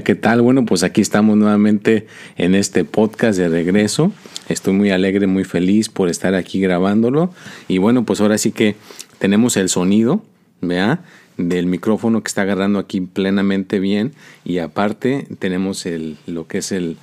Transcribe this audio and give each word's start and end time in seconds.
Hola, 0.00 0.04
¿qué 0.04 0.14
tal? 0.14 0.40
Bueno, 0.40 0.64
pues 0.64 0.82
aquí 0.82 1.02
estamos 1.02 1.36
nuevamente 1.36 2.06
en 2.38 2.54
este 2.54 2.86
podcast 2.86 3.38
de 3.38 3.50
regreso. 3.50 4.14
Estoy 4.48 4.72
muy 4.72 4.88
alegre, 4.88 5.26
muy 5.26 5.44
feliz 5.44 5.90
por 5.90 6.08
estar 6.08 6.34
aquí 6.34 6.58
grabándolo. 6.58 7.34
Y 7.68 7.76
bueno, 7.76 8.06
pues 8.06 8.22
ahora 8.22 8.38
sí 8.38 8.50
que 8.50 8.76
tenemos 9.18 9.58
el 9.58 9.68
sonido, 9.68 10.24
¿vea? 10.62 11.04
Del 11.36 11.66
micrófono 11.66 12.22
que 12.22 12.28
está 12.28 12.42
agarrando 12.42 12.78
aquí 12.78 13.02
plenamente 13.02 13.78
bien. 13.78 14.12
Y 14.42 14.56
aparte 14.56 15.26
tenemos 15.38 15.84
el, 15.84 16.16
lo 16.26 16.46
que 16.48 16.58
es 16.58 16.72
el, 16.72 16.96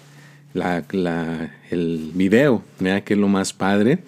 la, 0.56 0.84
el 1.70 2.12
video, 2.16 2.64
¿vea? 2.80 3.02
Que 3.02 3.14
es 3.14 3.20
lo 3.20 3.28
más 3.28 3.54
padre. 3.54 4.00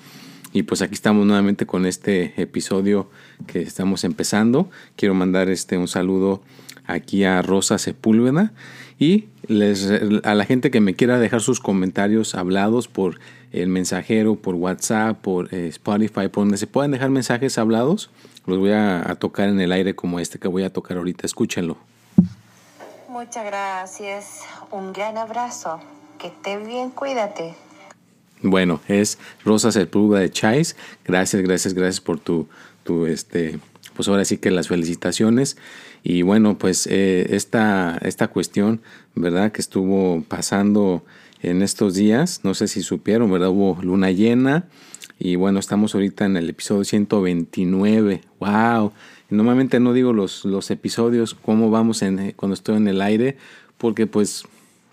Y 0.51 0.63
pues 0.63 0.81
aquí 0.81 0.95
estamos 0.95 1.27
nuevamente 1.27 1.67
con 1.67 1.85
este 1.85 2.33
episodio 2.41 3.07
que 3.45 3.61
estamos 3.61 4.03
empezando. 4.03 4.71
Quiero 4.95 5.13
mandar 5.13 5.47
este 5.47 5.77
un 5.77 5.87
saludo 5.87 6.41
aquí 6.87 7.23
a 7.23 7.43
Rosa 7.43 7.77
Sepúlveda 7.77 8.51
y 8.99 9.29
les, 9.47 9.89
a 10.23 10.35
la 10.35 10.45
gente 10.45 10.69
que 10.69 10.81
me 10.81 10.93
quiera 10.93 11.17
dejar 11.17 11.41
sus 11.41 11.59
comentarios 11.59 12.35
hablados 12.35 12.87
por 12.87 13.19
el 13.51 13.69
mensajero, 13.69 14.35
por 14.35 14.55
WhatsApp, 14.55 15.17
por 15.19 15.53
eh, 15.53 15.67
Spotify, 15.69 16.27
por 16.27 16.43
donde 16.43 16.57
se 16.57 16.67
puedan 16.67 16.91
dejar 16.91 17.09
mensajes 17.09 17.57
hablados, 17.57 18.11
los 18.45 18.59
voy 18.59 18.71
a, 18.71 19.09
a 19.09 19.15
tocar 19.15 19.49
en 19.49 19.59
el 19.61 19.71
aire 19.71 19.95
como 19.95 20.19
este 20.19 20.37
que 20.37 20.47
voy 20.47 20.63
a 20.63 20.71
tocar 20.71 20.97
ahorita. 20.97 21.25
Escúchenlo. 21.25 21.77
Muchas 23.07 23.45
gracias. 23.45 24.41
Un 24.71 24.93
gran 24.93 25.17
abrazo. 25.17 25.79
Que 26.19 26.27
estés 26.27 26.67
bien, 26.67 26.89
cuídate. 26.89 27.55
Bueno, 28.41 28.81
es 28.87 29.17
Rosa 29.43 29.71
Sepúlveda 29.71 30.21
de 30.21 30.31
Chais. 30.31 30.75
Gracias, 31.05 31.41
gracias, 31.41 31.73
gracias 31.73 32.01
por 32.01 32.19
tu, 32.19 32.47
tu, 32.83 33.05
este, 33.05 33.59
pues 33.95 34.07
ahora 34.07 34.25
sí 34.25 34.37
que 34.37 34.51
las 34.51 34.67
felicitaciones. 34.67 35.57
Y 36.03 36.21
bueno, 36.21 36.57
pues 36.57 36.87
eh, 36.87 37.27
esta, 37.31 37.97
esta 38.01 38.27
cuestión, 38.29 38.81
¿verdad? 39.15 39.51
Que 39.51 39.61
estuvo 39.61 40.23
pasando 40.27 41.03
en 41.41 41.61
estos 41.61 41.95
días, 41.95 42.41
no 42.43 42.53
sé 42.53 42.67
si 42.67 42.81
supieron, 42.81 43.31
¿verdad? 43.31 43.49
Hubo 43.49 43.81
luna 43.81 44.11
llena 44.11 44.67
y 45.17 45.35
bueno, 45.35 45.59
estamos 45.59 45.95
ahorita 45.95 46.25
en 46.25 46.37
el 46.37 46.49
episodio 46.49 46.83
129. 46.83 48.21
¡Wow! 48.39 48.93
Normalmente 49.29 49.79
no 49.79 49.93
digo 49.93 50.13
los, 50.13 50.45
los 50.45 50.71
episodios, 50.71 51.33
cómo 51.35 51.69
vamos 51.69 52.01
en, 52.01 52.31
cuando 52.31 52.53
estoy 52.53 52.77
en 52.77 52.87
el 52.87 53.01
aire, 53.01 53.37
porque 53.77 54.07
pues 54.07 54.45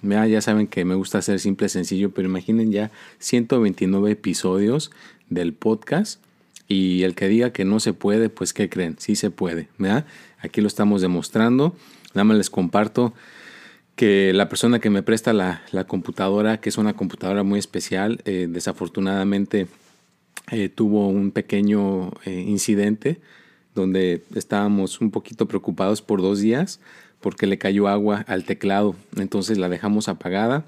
ya, 0.03 0.27
ya 0.27 0.41
saben 0.41 0.67
que 0.67 0.85
me 0.85 0.95
gusta 0.95 1.19
hacer 1.19 1.41
simple, 1.41 1.69
sencillo, 1.69 2.11
pero 2.11 2.29
imaginen 2.29 2.70
ya 2.70 2.91
129 3.19 4.11
episodios 4.11 4.91
del 5.30 5.53
podcast 5.53 6.20
y 6.69 7.03
el 7.03 7.15
que 7.15 7.29
diga 7.29 7.51
que 7.51 7.65
no 7.65 7.81
se 7.81 7.93
puede, 7.93 8.29
pues 8.29 8.53
¿qué 8.53 8.69
creen? 8.69 8.97
Sí 8.99 9.17
se 9.17 9.31
puede, 9.31 9.69
¿verdad? 9.79 10.07
Aquí 10.41 10.61
lo 10.61 10.67
estamos 10.67 11.03
demostrando. 11.03 11.77
Nada 12.15 12.25
más 12.25 12.37
les 12.37 12.51
comparto 12.51 13.15
que 13.95 14.33
la 14.35 14.49
persona 14.49 14.79
que 14.79 14.91
me 14.91 15.03
presta 15.03 15.33
la, 15.33 15.63
la 15.73 15.85
computadora, 15.85 16.61
que 16.61 16.69
es 16.69 16.79
una 16.79 16.95
computadora 16.95 17.43
muy 17.43 17.59
especial, 17.59 18.21
eh, 18.25 18.47
desafortunadamente 18.49 19.69
eh, 20.51 20.69
tuvo 20.69 21.09
un 21.09 21.31
pequeño 21.31 22.13
eh, 22.25 22.45
incidente 22.47 23.21
donde 23.75 24.23
estábamos 24.35 25.01
un 25.01 25.11
poquito 25.11 25.47
preocupados 25.47 26.03
por 26.03 26.23
dos 26.23 26.41
días 26.41 26.81
porque 27.21 27.47
le 27.47 27.59
cayó 27.59 27.89
agua 27.89 28.25
al 28.29 28.45
teclado. 28.45 28.95
Entonces 29.17 29.59
la 29.59 29.69
dejamos 29.69 30.09
apagada, 30.09 30.65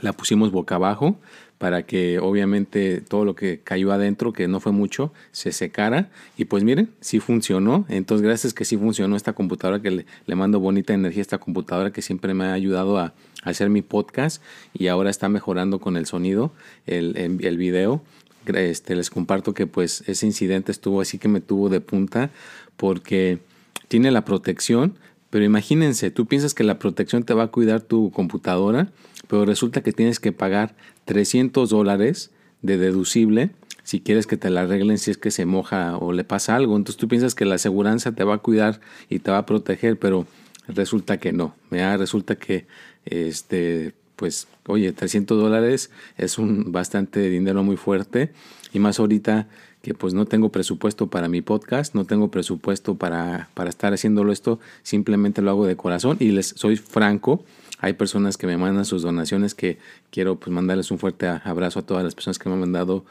la 0.00 0.12
pusimos 0.12 0.50
boca 0.50 0.76
abajo 0.76 1.16
para 1.58 1.84
que 1.84 2.18
obviamente 2.18 3.00
todo 3.00 3.24
lo 3.24 3.34
que 3.34 3.60
cayó 3.60 3.92
adentro, 3.92 4.32
que 4.32 4.46
no 4.48 4.60
fue 4.60 4.72
mucho, 4.72 5.12
se 5.32 5.52
secara. 5.52 6.10
Y 6.36 6.46
pues 6.46 6.64
miren, 6.64 6.90
sí 7.00 7.20
funcionó. 7.20 7.86
Entonces 7.88 8.26
gracias 8.26 8.52
que 8.52 8.64
sí 8.64 8.76
funcionó 8.76 9.16
esta 9.16 9.32
computadora, 9.32 9.80
que 9.80 10.04
le, 10.26 10.34
mando 10.34 10.60
bonita 10.60 10.92
energía 10.92 11.20
a 11.20 11.22
esta 11.22 11.38
computadora 11.38 11.92
que 11.92 12.02
siempre 12.02 12.34
me 12.34 12.44
ha 12.44 12.52
ayudado 12.52 12.98
a, 12.98 13.14
a 13.42 13.50
hacer 13.50 13.70
mi 13.70 13.82
podcast 13.82 14.42
y 14.74 14.88
ahora 14.88 15.08
está 15.08 15.28
mejorando 15.28 15.80
con 15.80 15.96
el 15.96 16.06
sonido, 16.06 16.52
el, 16.86 17.16
el, 17.16 17.44
el 17.44 17.56
video. 17.56 18.02
Este, 18.46 18.94
les 18.94 19.10
comparto 19.10 19.54
que 19.54 19.66
pues 19.66 20.04
ese 20.06 20.26
incidente 20.26 20.70
estuvo 20.70 21.00
así 21.00 21.18
que 21.18 21.26
me 21.26 21.40
tuvo 21.40 21.68
de 21.68 21.80
punta 21.80 22.30
porque 22.76 23.40
tiene 23.88 24.10
la 24.10 24.24
protección, 24.24 24.94
pero 25.30 25.44
imagínense, 25.44 26.10
tú 26.10 26.26
piensas 26.26 26.54
que 26.54 26.64
la 26.64 26.78
protección 26.78 27.24
te 27.24 27.34
va 27.34 27.44
a 27.44 27.48
cuidar 27.48 27.80
tu 27.80 28.10
computadora, 28.10 28.88
pero 29.28 29.44
resulta 29.44 29.82
que 29.82 29.92
tienes 29.92 30.20
que 30.20 30.32
pagar 30.32 30.74
300 31.04 31.70
dólares 31.70 32.30
de 32.62 32.78
deducible 32.78 33.50
si 33.86 34.00
quieres 34.00 34.26
que 34.26 34.36
te 34.36 34.50
la 34.50 34.62
arreglen 34.62 34.98
si 34.98 35.12
es 35.12 35.16
que 35.16 35.30
se 35.30 35.46
moja 35.46 35.96
o 35.98 36.12
le 36.12 36.24
pasa 36.24 36.56
algo. 36.56 36.76
Entonces 36.76 36.98
tú 36.98 37.06
piensas 37.06 37.36
que 37.36 37.44
la 37.44 37.54
aseguranza 37.54 38.10
te 38.10 38.24
va 38.24 38.34
a 38.34 38.38
cuidar 38.38 38.80
y 39.08 39.20
te 39.20 39.30
va 39.30 39.38
a 39.38 39.46
proteger, 39.46 39.96
pero 39.96 40.26
resulta 40.66 41.18
que 41.18 41.32
no. 41.32 41.54
¿verdad? 41.70 42.00
Resulta 42.00 42.34
que, 42.34 42.66
este, 43.04 43.94
pues, 44.16 44.48
oye, 44.66 44.92
300 44.92 45.40
dólares 45.40 45.90
es 46.16 46.36
un 46.36 46.72
bastante 46.72 47.28
dinero 47.28 47.62
muy 47.62 47.76
fuerte 47.76 48.32
y 48.72 48.80
más 48.80 48.98
ahorita 48.98 49.46
que 49.86 49.94
pues 49.94 50.14
no 50.14 50.26
tengo 50.26 50.48
presupuesto 50.48 51.06
para 51.06 51.28
mi 51.28 51.42
podcast, 51.42 51.94
no 51.94 52.04
tengo 52.04 52.28
presupuesto 52.28 52.96
para, 52.96 53.50
para 53.54 53.70
estar 53.70 53.94
haciéndolo 53.94 54.32
esto, 54.32 54.58
simplemente 54.82 55.42
lo 55.42 55.50
hago 55.50 55.64
de 55.64 55.76
corazón 55.76 56.16
y 56.18 56.32
les 56.32 56.48
soy 56.48 56.74
franco, 56.74 57.44
hay 57.78 57.92
personas 57.92 58.36
que 58.36 58.48
me 58.48 58.56
mandan 58.56 58.84
sus 58.84 59.02
donaciones 59.02 59.54
que 59.54 59.78
quiero 60.10 60.40
pues 60.40 60.52
mandarles 60.52 60.90
un 60.90 60.98
fuerte 60.98 61.28
abrazo 61.28 61.78
a 61.78 61.82
todas 61.82 62.02
las 62.02 62.16
personas 62.16 62.40
que 62.40 62.48
me 62.48 62.54
han 62.56 62.62
mandado 62.62 63.04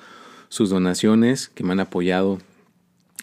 sus 0.49 0.69
donaciones, 0.69 1.47
que 1.47 1.63
me 1.63 1.71
han 1.71 1.79
apoyado 1.79 2.39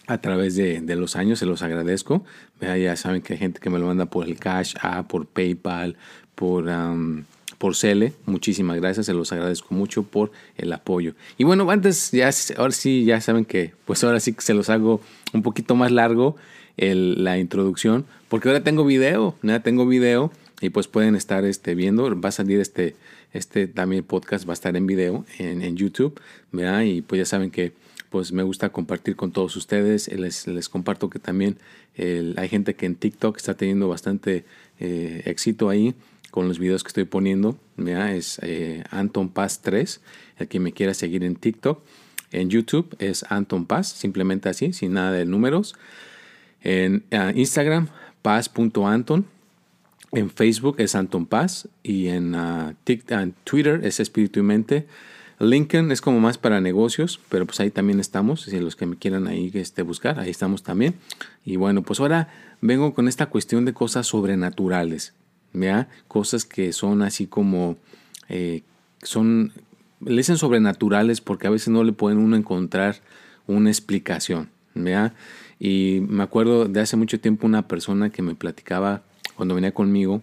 a 0.07 0.17
través 0.17 0.55
de, 0.55 0.81
de 0.81 0.95
los 0.95 1.15
años, 1.15 1.37
se 1.37 1.45
los 1.45 1.61
agradezco. 1.61 2.25
Ya 2.59 2.95
saben 2.95 3.21
que 3.21 3.33
hay 3.33 3.39
gente 3.39 3.59
que 3.59 3.69
me 3.69 3.77
lo 3.77 3.85
manda 3.85 4.07
por 4.07 4.25
el 4.25 4.39
Cash 4.39 4.73
App, 4.81 5.07
por 5.07 5.27
PayPal, 5.27 5.95
por, 6.33 6.65
por 7.63 7.77
Cele. 7.77 8.11
Muchísimas 8.25 8.75
gracias, 8.75 9.05
se 9.05 9.13
los 9.13 9.31
agradezco 9.31 9.73
mucho 9.73 10.03
por 10.03 10.33
el 10.57 10.73
apoyo. 10.73 11.13
Y 11.37 11.45
bueno, 11.45 11.71
antes, 11.71 12.11
ya, 12.11 12.29
ahora 12.57 12.73
sí, 12.73 13.05
ya 13.05 13.21
saben 13.21 13.45
que, 13.45 13.71
pues 13.85 14.03
ahora 14.03 14.19
sí 14.19 14.33
que 14.33 14.41
se 14.41 14.53
los 14.53 14.69
hago 14.69 14.99
un 15.31 15.43
poquito 15.43 15.73
más 15.73 15.89
largo 15.89 16.35
el, 16.75 17.23
la 17.23 17.37
introducción, 17.39 18.05
porque 18.27 18.49
ahora 18.49 18.65
tengo 18.65 18.83
video, 18.83 19.37
¿no? 19.43 19.61
tengo 19.61 19.87
video 19.87 20.29
y 20.59 20.71
pues 20.71 20.89
pueden 20.89 21.15
estar 21.15 21.45
este, 21.45 21.73
viendo, 21.73 22.19
va 22.19 22.27
a 22.27 22.31
salir 22.33 22.59
este, 22.59 22.97
este 23.31 23.67
también 23.67 24.03
podcast, 24.03 24.45
va 24.45 24.51
a 24.51 24.59
estar 24.59 24.75
en 24.75 24.85
video 24.85 25.23
en, 25.39 25.77
YouTube, 25.77 26.19
¿verdad? 26.51 26.81
Y 26.81 27.01
pues 27.01 27.19
ya 27.19 27.25
saben 27.25 27.49
que 27.49 27.71
pues 28.09 28.33
me 28.33 28.43
gusta 28.43 28.71
compartir 28.73 29.15
con 29.15 29.31
todos 29.31 29.55
ustedes, 29.55 30.11
les, 30.11 30.47
les 30.47 30.67
comparto 30.67 31.09
que 31.09 31.19
también 31.19 31.55
hay 31.95 32.49
gente 32.49 32.73
que 32.73 32.87
en 32.87 32.95
TikTok 32.95 33.37
está 33.37 33.53
teniendo 33.53 33.87
bastante 33.87 34.43
eh, 34.81 35.21
éxito 35.25 35.69
ahí 35.69 35.95
con 36.33 36.47
los 36.47 36.57
videos 36.57 36.83
que 36.83 36.87
estoy 36.87 37.03
poniendo, 37.03 37.59
es 37.77 38.39
eh, 38.41 38.83
Anton 38.89 39.29
Paz 39.29 39.61
3, 39.61 40.01
el 40.39 40.47
que 40.47 40.59
me 40.59 40.71
quiera 40.71 40.95
seguir 40.95 41.23
en 41.23 41.35
TikTok. 41.35 41.83
En 42.31 42.49
YouTube 42.49 42.95
es 42.97 43.23
Anton 43.29 43.67
Paz, 43.67 43.89
simplemente 43.89 44.49
así, 44.49 44.73
sin 44.73 44.93
nada 44.93 45.11
de 45.11 45.25
números. 45.25 45.75
En 46.63 47.03
uh, 47.11 47.37
Instagram, 47.37 47.89
paz.anton. 48.23 49.27
En 50.11 50.31
Facebook 50.31 50.77
es 50.79 50.95
Anton 50.95 51.27
Paz 51.27 51.67
y 51.83 52.07
en, 52.07 52.33
uh, 52.33 52.73
TikTok, 52.83 53.19
en 53.19 53.35
Twitter 53.43 53.81
es 53.83 53.99
Espíritu 53.99 54.39
y 54.39 54.43
Mente. 54.43 54.87
LinkedIn 55.37 55.91
es 55.91 56.01
como 56.01 56.19
más 56.19 56.39
para 56.39 56.59
negocios, 56.61 57.19
pero 57.29 57.45
pues 57.45 57.59
ahí 57.59 57.69
también 57.69 57.99
estamos. 57.99 58.41
Si 58.41 58.59
los 58.59 58.75
que 58.75 58.87
me 58.87 58.95
quieran 58.95 59.27
ahí 59.27 59.51
este, 59.53 59.83
buscar, 59.83 60.19
ahí 60.19 60.31
estamos 60.31 60.63
también. 60.63 60.95
Y 61.45 61.57
bueno, 61.57 61.83
pues 61.83 61.99
ahora 61.99 62.29
vengo 62.59 62.95
con 62.95 63.07
esta 63.07 63.27
cuestión 63.27 63.65
de 63.65 63.73
cosas 63.73 64.07
sobrenaturales. 64.07 65.13
¿Ya? 65.53 65.89
Cosas 66.07 66.45
que 66.45 66.73
son 66.73 67.01
así 67.01 67.27
como, 67.27 67.77
eh, 68.29 68.63
son, 69.01 69.51
le 70.01 70.17
dicen 70.17 70.37
sobrenaturales 70.37 71.21
porque 71.21 71.47
a 71.47 71.51
veces 71.51 71.69
no 71.69 71.83
le 71.83 71.93
pueden 71.93 72.19
uno 72.19 72.35
encontrar 72.35 72.97
una 73.47 73.69
explicación. 73.69 74.49
¿ya? 74.75 75.13
Y 75.59 76.01
me 76.07 76.23
acuerdo 76.23 76.65
de 76.65 76.81
hace 76.81 76.97
mucho 76.97 77.19
tiempo 77.19 77.45
una 77.45 77.67
persona 77.67 78.09
que 78.09 78.21
me 78.21 78.35
platicaba 78.35 79.03
cuando 79.35 79.55
venía 79.55 79.73
conmigo, 79.73 80.21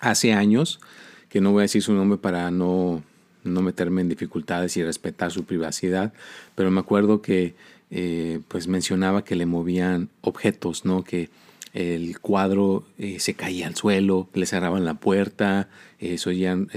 hace 0.00 0.32
años, 0.32 0.80
que 1.28 1.40
no 1.40 1.52
voy 1.52 1.60
a 1.60 1.62
decir 1.62 1.82
su 1.82 1.92
nombre 1.92 2.18
para 2.18 2.50
no, 2.50 3.02
no 3.44 3.62
meterme 3.62 4.00
en 4.00 4.08
dificultades 4.08 4.76
y 4.76 4.82
respetar 4.82 5.30
su 5.30 5.44
privacidad, 5.44 6.12
pero 6.54 6.70
me 6.70 6.80
acuerdo 6.80 7.22
que 7.22 7.54
eh, 7.90 8.40
pues 8.48 8.68
mencionaba 8.68 9.24
que 9.24 9.36
le 9.36 9.46
movían 9.46 10.08
objetos, 10.20 10.84
¿no? 10.84 11.04
Que 11.04 11.30
el 11.76 12.18
cuadro 12.20 12.84
eh, 12.98 13.20
se 13.20 13.34
caía 13.34 13.66
al 13.66 13.76
suelo, 13.76 14.28
le 14.32 14.46
cerraban 14.46 14.84
la 14.84 14.94
puerta, 14.94 15.68
eh, 15.98 16.16
se 16.16 16.30
oían 16.30 16.68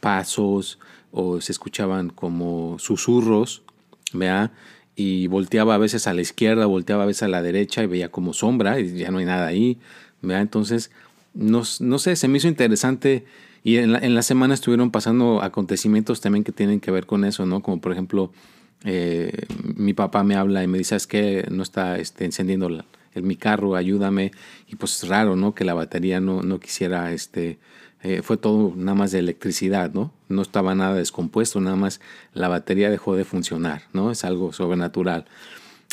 pasos 0.00 0.78
o 1.10 1.40
se 1.40 1.50
escuchaban 1.52 2.10
como 2.10 2.78
susurros, 2.78 3.62
¿vea? 4.12 4.52
Y 4.94 5.26
volteaba 5.26 5.74
a 5.74 5.78
veces 5.78 6.06
a 6.06 6.14
la 6.14 6.20
izquierda, 6.20 6.66
volteaba 6.66 7.02
a 7.02 7.06
veces 7.06 7.24
a 7.24 7.28
la 7.28 7.42
derecha 7.42 7.82
y 7.82 7.86
veía 7.86 8.10
como 8.10 8.32
sombra 8.32 8.78
y 8.78 8.96
ya 8.96 9.10
no 9.10 9.18
hay 9.18 9.24
nada 9.24 9.46
ahí, 9.46 9.78
¿vea? 10.22 10.40
Entonces, 10.40 10.90
no, 11.34 11.62
no 11.80 11.98
sé, 11.98 12.16
se 12.16 12.28
me 12.28 12.38
hizo 12.38 12.48
interesante 12.48 13.24
y 13.64 13.78
en 13.78 13.92
la, 13.92 13.98
en 13.98 14.14
la 14.14 14.22
semana 14.22 14.54
estuvieron 14.54 14.92
pasando 14.92 15.42
acontecimientos 15.42 16.20
también 16.20 16.44
que 16.44 16.52
tienen 16.52 16.78
que 16.78 16.92
ver 16.92 17.06
con 17.06 17.24
eso, 17.24 17.46
¿no? 17.46 17.62
Como 17.62 17.80
por 17.80 17.90
ejemplo, 17.90 18.30
eh, 18.84 19.32
mi 19.74 19.92
papá 19.92 20.22
me 20.22 20.36
habla 20.36 20.62
y 20.62 20.68
me 20.68 20.78
dice, 20.78 20.94
es 20.94 21.08
que 21.08 21.46
no 21.50 21.64
está 21.64 21.98
este, 21.98 22.24
encendiendo 22.24 22.68
mi 23.22 23.36
carro, 23.36 23.76
ayúdame. 23.76 24.32
Y 24.68 24.76
pues 24.76 25.02
es 25.02 25.08
raro, 25.08 25.36
¿no? 25.36 25.54
Que 25.54 25.64
la 25.64 25.74
batería 25.74 26.20
no, 26.20 26.42
no 26.42 26.60
quisiera, 26.60 27.12
este, 27.12 27.58
eh, 28.02 28.22
fue 28.22 28.36
todo 28.36 28.72
nada 28.76 28.94
más 28.94 29.12
de 29.12 29.18
electricidad, 29.18 29.92
¿no? 29.92 30.12
No 30.28 30.42
estaba 30.42 30.74
nada 30.74 30.94
descompuesto, 30.94 31.60
nada 31.60 31.76
más 31.76 32.00
la 32.34 32.48
batería 32.48 32.90
dejó 32.90 33.16
de 33.16 33.24
funcionar, 33.24 33.82
¿no? 33.92 34.10
Es 34.10 34.24
algo 34.24 34.52
sobrenatural. 34.52 35.26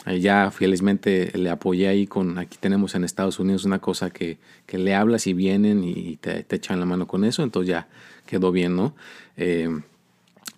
Eh, 0.06 0.20
ya 0.20 0.52
felizmente 0.52 1.32
le 1.38 1.50
apoyé 1.50 1.88
ahí 1.88 2.08
con, 2.08 2.38
aquí 2.38 2.58
tenemos 2.60 2.96
en 2.96 3.04
Estados 3.04 3.40
Unidos 3.40 3.66
una 3.66 3.80
cosa 3.80 4.10
que, 4.10 4.38
que 4.66 4.78
le 4.78 4.96
hablas 4.96 5.28
y 5.28 5.34
vienen 5.34 5.84
y 5.84 6.18
te, 6.18 6.44
te, 6.44 6.56
echan 6.58 6.80
la 6.80 6.86
mano 6.86 7.08
con 7.08 7.24
eso, 7.24 7.44
entonces 7.44 7.70
ya 7.70 7.88
quedó 8.26 8.52
bien, 8.52 8.76
¿no? 8.76 8.96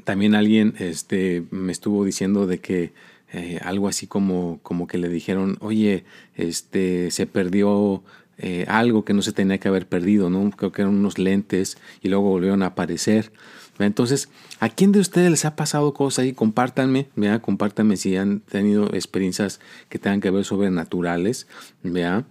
También 0.06 0.36
alguien 0.36 0.76
este, 0.80 1.44
me 1.52 1.74
estuvo 1.74 2.06
diciendo 2.06 2.48
de 2.48 2.60
que 2.60 2.94
eh, 3.34 3.60
algo 3.64 3.90
así 3.90 4.08
como, 4.08 4.60
como 4.64 4.88
que 4.88 4.98
le 4.98 5.10
dijeron, 5.10 5.58
oye, 5.60 6.06
este, 6.36 7.12
se 7.12 7.26
perdió 7.26 8.04
eh, 8.38 8.66
algo 8.70 9.04
que 9.04 9.14
no 9.14 9.22
se 9.22 9.34
tenía 9.34 9.58
que 9.58 9.68
haber 9.68 9.88
perdido, 9.88 10.30
¿no? 10.30 10.52
Creo 10.52 10.72
que 10.72 10.84
eran 10.84 10.94
unos 10.94 11.18
lentes 11.18 11.78
y 12.02 12.10
luego 12.10 12.30
volvieron 12.30 12.64
a 12.64 12.68
aparecer. 12.68 13.34
Entonces, 13.80 14.30
¿a 14.60 14.70
quién 14.70 14.92
de 14.92 15.00
ustedes 15.00 15.30
les 15.32 15.44
ha 15.44 15.56
pasado 15.56 15.94
cosas 15.94 16.24
ahí? 16.24 16.34
Compártanme, 16.34 17.08
vea, 17.16 17.40
compártanme 17.40 17.98
si 17.98 18.16
han 18.16 18.40
tenido 18.40 18.94
experiencias 18.94 19.60
que 19.90 20.00
tengan 20.00 20.22
que 20.22 20.32
ver 20.32 20.46
sobrenaturales, 20.46 21.48
vea. 21.84 22.26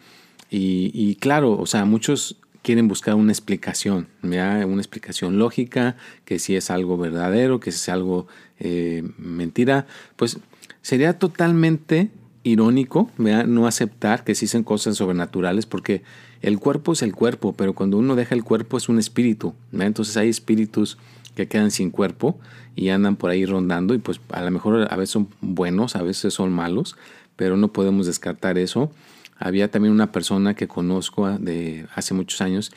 Y, 0.49 0.91
y 0.95 1.17
claro, 1.17 1.59
o 1.59 1.67
sea, 1.67 1.85
muchos 1.85 2.39
quieren 2.65 2.89
buscar 2.89 3.15
una 3.15 3.31
explicación, 3.31 4.09
una 4.23 4.63
explicación 4.79 5.39
lógica, 5.39 5.97
que 6.25 6.39
si 6.39 6.57
es 6.57 6.71
algo 6.71 6.97
verdadero, 6.97 7.61
que 7.61 7.71
si 7.71 7.77
es 7.77 7.89
algo 7.91 8.27
eh, 8.59 9.05
mentira, 9.19 9.87
pues 10.17 10.39
sería 10.81 11.19
totalmente 11.19 12.11
irónico 12.43 13.11
no 13.19 13.67
aceptar 13.67 14.25
que 14.25 14.33
existen 14.33 14.65
cosas 14.65 14.97
sobrenaturales 14.97 15.67
porque 15.67 16.03
el 16.41 16.59
cuerpo 16.59 16.95
es 16.95 17.03
el 17.03 17.15
cuerpo, 17.15 17.53
pero 17.53 17.75
cuando 17.75 17.99
uno 17.99 18.17
deja 18.17 18.35
el 18.35 18.45
cuerpo 18.45 18.79
es 18.79 18.89
un 18.89 18.99
espíritu. 18.99 19.55
Entonces 19.73 20.17
hay 20.17 20.31
espíritus 20.31 20.97
que 21.35 21.47
quedan 21.47 21.71
sin 21.71 21.91
cuerpo 21.91 22.39
y 22.77 22.89
andan 22.89 23.17
por 23.17 23.31
ahí 23.31 23.45
rondando 23.45 23.93
y 23.93 23.99
pues 23.99 24.21
a 24.31 24.43
lo 24.43 24.51
mejor 24.51 24.89
a 24.91 24.97
veces 24.97 25.11
son 25.11 25.29
buenos, 25.43 25.97
a 25.97 26.03
veces 26.03 26.33
son 26.33 26.51
malos, 26.51 26.97
pero 27.37 27.59
no 27.59 27.73
podemos 27.73 28.07
descartar 28.07 28.57
eso. 28.57 28.91
Había 29.39 29.71
también 29.71 29.93
una 29.93 30.13
persona 30.13 30.55
que 30.55 30.69
conozco 30.69 31.29
de 31.31 31.87
hace 31.95 32.15
muchos 32.15 32.41
años 32.41 32.73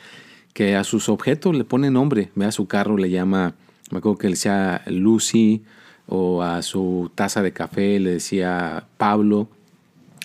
que 0.52 0.74
a 0.74 0.84
sus 0.84 1.08
objetos 1.08 1.54
le 1.54 1.64
pone 1.64 1.90
nombre. 1.90 2.30
A 2.40 2.52
su 2.52 2.66
carro 2.66 2.96
le 2.96 3.10
llama, 3.10 3.54
me 3.90 3.98
acuerdo 3.98 4.18
que 4.18 4.26
le 4.28 4.32
decía 4.32 4.82
Lucy, 4.86 5.62
o 6.08 6.42
a 6.42 6.62
su 6.62 7.10
taza 7.14 7.42
de 7.42 7.52
café 7.52 8.00
le 8.00 8.10
decía 8.10 8.86
Pablo. 8.96 9.48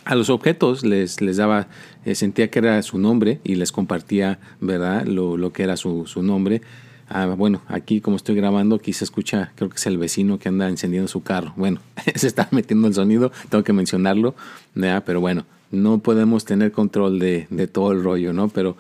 A 0.06 0.16
los 0.16 0.30
objetos 0.30 0.84
les, 0.84 1.22
les 1.22 1.38
daba, 1.38 1.68
eh, 2.06 2.16
sentía 2.16 2.50
que 2.50 2.60
era 2.60 2.82
su 2.82 2.98
nombre 2.98 3.40
y 3.44 3.56
les 3.56 3.72
compartía, 3.72 4.40
¿verdad?, 4.60 5.06
lo, 5.06 5.38
lo 5.38 5.54
que 5.54 5.64
era 5.64 5.78
su, 5.78 6.08
su 6.08 6.24
nombre. 6.24 6.62
Ah, 7.10 7.28
bueno, 7.38 7.62
aquí 7.68 8.02
como 8.02 8.16
estoy 8.16 8.36
grabando, 8.36 8.76
aquí 8.78 8.92
se 8.92 9.04
escucha, 9.04 9.52
creo 9.56 9.70
que 9.70 9.76
es 9.76 9.86
el 9.86 9.98
vecino 9.98 10.40
que 10.40 10.50
anda 10.50 10.68
encendiendo 10.68 11.08
su 11.08 11.22
carro. 11.22 11.54
Bueno, 11.56 11.80
se 12.16 12.28
está 12.28 12.48
metiendo 12.52 12.88
el 12.88 12.94
sonido, 12.94 13.32
tengo 13.50 13.64
que 13.64 13.74
mencionarlo, 13.74 14.36
¿verdad? 14.74 15.04
pero 15.06 15.22
bueno, 15.22 15.46
no 15.74 16.00
podemos 16.00 16.46
tener 16.46 16.72
control 16.72 17.20
de, 17.20 17.48
todo 17.72 17.92
el 17.92 18.04
rollo, 18.04 18.32
¿no? 18.32 18.48
Pero 18.48 18.78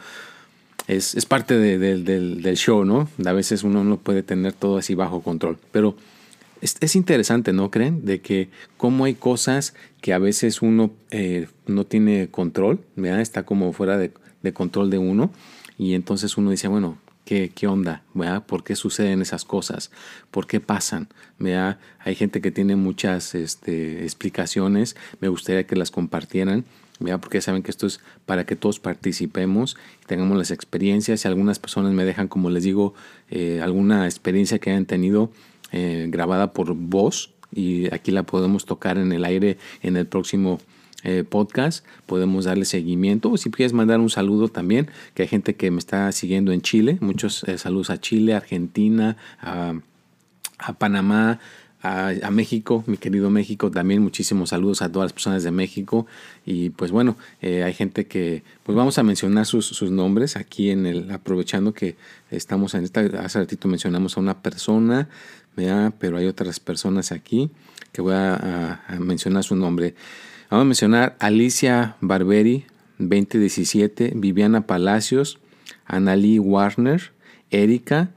es, 0.87 1.25
parte 1.25 1.57
del, 1.57 2.55
show, 2.55 2.85
¿no? 2.85 3.09
A 3.25 3.33
veces 3.33 3.63
uno 3.63 3.83
no 3.83 3.97
puede 3.97 4.23
tener 4.23 4.53
todo 4.53 4.77
así 4.77 4.95
bajo 4.95 5.21
control. 5.21 5.57
Pero 5.71 5.95
es, 6.61 6.95
interesante, 6.95 7.51
¿no 7.51 7.71
creen? 7.71 8.05
De 8.05 8.21
que 8.21 8.49
cómo 8.77 9.05
hay 9.05 9.15
cosas 9.15 9.73
que 10.01 10.13
a 10.13 10.19
veces 10.19 10.61
uno 10.61 10.91
eh, 11.09 11.47
no 11.65 11.85
tiene 11.85 12.29
control, 12.29 12.79
¿verdad? 12.95 13.21
Está 13.21 13.43
como 13.43 13.73
fuera 13.73 13.97
de, 13.97 14.13
control 14.53 14.89
de 14.89 14.99
uno. 14.99 15.31
Y 15.77 15.95
entonces 15.95 16.37
uno 16.37 16.51
dice, 16.51 16.67
bueno, 16.67 16.97
¿Qué, 17.25 17.53
¿Qué, 17.55 17.67
onda? 17.67 18.03
¿verdad? 18.13 18.45
¿Por 18.45 18.65
qué 18.65 18.75
suceden 18.75 19.21
esas 19.21 19.45
cosas? 19.45 19.91
¿Por 20.29 20.45
qué 20.45 20.59
pasan? 20.59 21.07
¿verdad? 21.39 21.79
Hay 21.99 22.15
gente 22.15 22.41
que 22.41 22.51
tiene 22.51 22.75
muchas 22.75 23.33
este, 23.33 24.03
explicaciones, 24.03 24.97
me 25.21 25.29
gustaría 25.29 25.65
que 25.65 25.77
las 25.77 25.89
compartieran 25.89 26.65
porque 27.21 27.41
saben 27.41 27.63
que 27.63 27.71
esto 27.71 27.87
es 27.87 27.99
para 28.25 28.45
que 28.45 28.55
todos 28.55 28.79
participemos 28.79 29.77
y 30.01 30.05
tengamos 30.05 30.37
las 30.37 30.51
experiencias. 30.51 31.21
Si 31.21 31.27
algunas 31.27 31.59
personas 31.59 31.93
me 31.93 32.05
dejan, 32.05 32.27
como 32.27 32.49
les 32.49 32.63
digo, 32.63 32.93
eh, 33.29 33.61
alguna 33.61 34.05
experiencia 34.05 34.59
que 34.59 34.69
hayan 34.71 34.85
tenido 34.85 35.31
eh, 35.71 36.07
grabada 36.09 36.53
por 36.53 36.73
voz 36.75 37.31
y 37.53 37.93
aquí 37.93 38.11
la 38.11 38.23
podemos 38.23 38.65
tocar 38.65 38.97
en 38.97 39.11
el 39.11 39.25
aire 39.25 39.57
en 39.81 39.97
el 39.97 40.07
próximo 40.07 40.59
eh, 41.03 41.25
podcast, 41.27 41.85
podemos 42.05 42.45
darle 42.45 42.65
seguimiento. 42.65 43.31
O 43.31 43.37
si 43.37 43.51
quieres 43.51 43.73
mandar 43.73 43.99
un 43.99 44.09
saludo 44.09 44.47
también, 44.47 44.89
que 45.13 45.23
hay 45.23 45.27
gente 45.27 45.55
que 45.55 45.69
me 45.71 45.79
está 45.79 46.11
siguiendo 46.11 46.51
en 46.51 46.61
Chile. 46.61 46.97
Muchos 47.01 47.45
saludos 47.57 47.89
a 47.89 47.99
Chile, 47.99 48.33
Argentina, 48.33 49.17
a, 49.41 49.73
a 50.57 50.73
Panamá, 50.73 51.39
a, 51.83 52.31
México, 52.31 52.81
mi 52.87 52.95
querido 52.95 53.29
México, 53.29 53.69
también 53.69 54.01
muchísimos 54.01 54.49
saludos 54.49 54.81
a 54.81 54.89
todas 54.89 55.07
las 55.07 55.13
personas 55.13 55.43
de 55.43 55.51
México. 55.51 56.07
Y 56.45 56.69
pues 56.69 56.91
bueno, 56.91 57.17
eh, 57.41 57.63
hay 57.63 57.73
gente 57.73 58.07
que, 58.07 58.41
pues 58.63 58.75
vamos 58.75 58.97
a 58.97 59.03
mencionar 59.03 59.45
sus, 59.45 59.65
sus, 59.65 59.91
nombres 59.91 60.37
aquí 60.37 60.69
en 60.69 60.85
el, 60.85 61.11
aprovechando 61.11 61.73
que 61.73 61.97
estamos 62.31 62.73
en 62.73 62.85
esta, 62.85 63.01
hace 63.01 63.39
ratito 63.39 63.67
mencionamos 63.67 64.15
a 64.15 64.21
una 64.21 64.41
persona, 64.41 65.09
¿vea? 65.57 65.91
pero 65.99 66.17
hay 66.17 66.25
otras 66.27 66.61
personas 66.61 67.11
aquí 67.11 67.51
que 67.91 68.01
voy 68.01 68.13
a, 68.15 68.81
mencionar 68.99 69.43
su 69.43 69.57
nombre. 69.57 69.93
Vamos 70.49 70.63
a 70.63 70.65
mencionar 70.65 71.17
Alicia 71.19 71.97
Barberi, 71.99 72.65
2017, 72.97 74.13
Viviana 74.15 74.65
Palacios, 74.65 75.39
Analí 75.85 76.39
Warner, 76.39 77.11
Erika, 77.51 78.11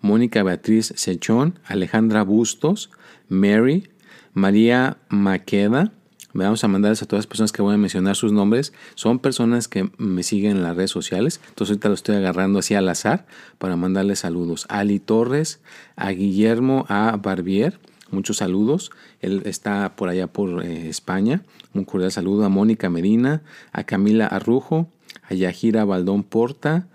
Mónica 0.00 0.44
Beatriz 0.44 0.92
Sechón, 0.94 1.58
Alejandra 1.66 2.22
Bustos, 2.22 2.90
Mary, 3.28 3.88
María 4.32 4.98
Maqueda. 5.08 5.92
Vamos 6.34 6.62
a 6.62 6.68
mandarles 6.68 7.02
a 7.02 7.06
todas 7.06 7.20
las 7.20 7.26
personas 7.26 7.52
que 7.52 7.62
voy 7.62 7.74
a 7.74 7.78
mencionar 7.78 8.14
sus 8.14 8.32
nombres. 8.32 8.72
Son 8.94 9.18
personas 9.18 9.66
que 9.66 9.90
me 9.96 10.22
siguen 10.22 10.58
en 10.58 10.62
las 10.62 10.76
redes 10.76 10.90
sociales. 10.90 11.40
Entonces 11.48 11.72
ahorita 11.72 11.88
lo 11.88 11.94
estoy 11.94 12.16
agarrando 12.16 12.58
así 12.58 12.74
al 12.74 12.88
azar 12.88 13.26
para 13.58 13.76
mandarles 13.76 14.20
saludos. 14.20 14.66
A 14.68 14.80
Ali 14.80 15.00
Torres, 15.00 15.60
a 15.96 16.10
Guillermo 16.10 16.84
A. 16.88 17.16
Barbier. 17.16 17.78
Muchos 18.10 18.38
saludos. 18.38 18.90
Él 19.20 19.42
está 19.46 19.96
por 19.96 20.08
allá 20.08 20.26
por 20.26 20.64
eh, 20.64 20.88
España. 20.88 21.42
Un 21.74 21.84
cordial 21.84 22.12
saludo 22.12 22.44
a 22.44 22.48
Mónica 22.48 22.88
Medina, 22.88 23.42
a 23.72 23.84
Camila 23.84 24.26
Arrujo, 24.26 24.88
a 25.28 25.34
Yajira 25.34 25.84
Baldón 25.84 26.22
Porta, 26.22 26.88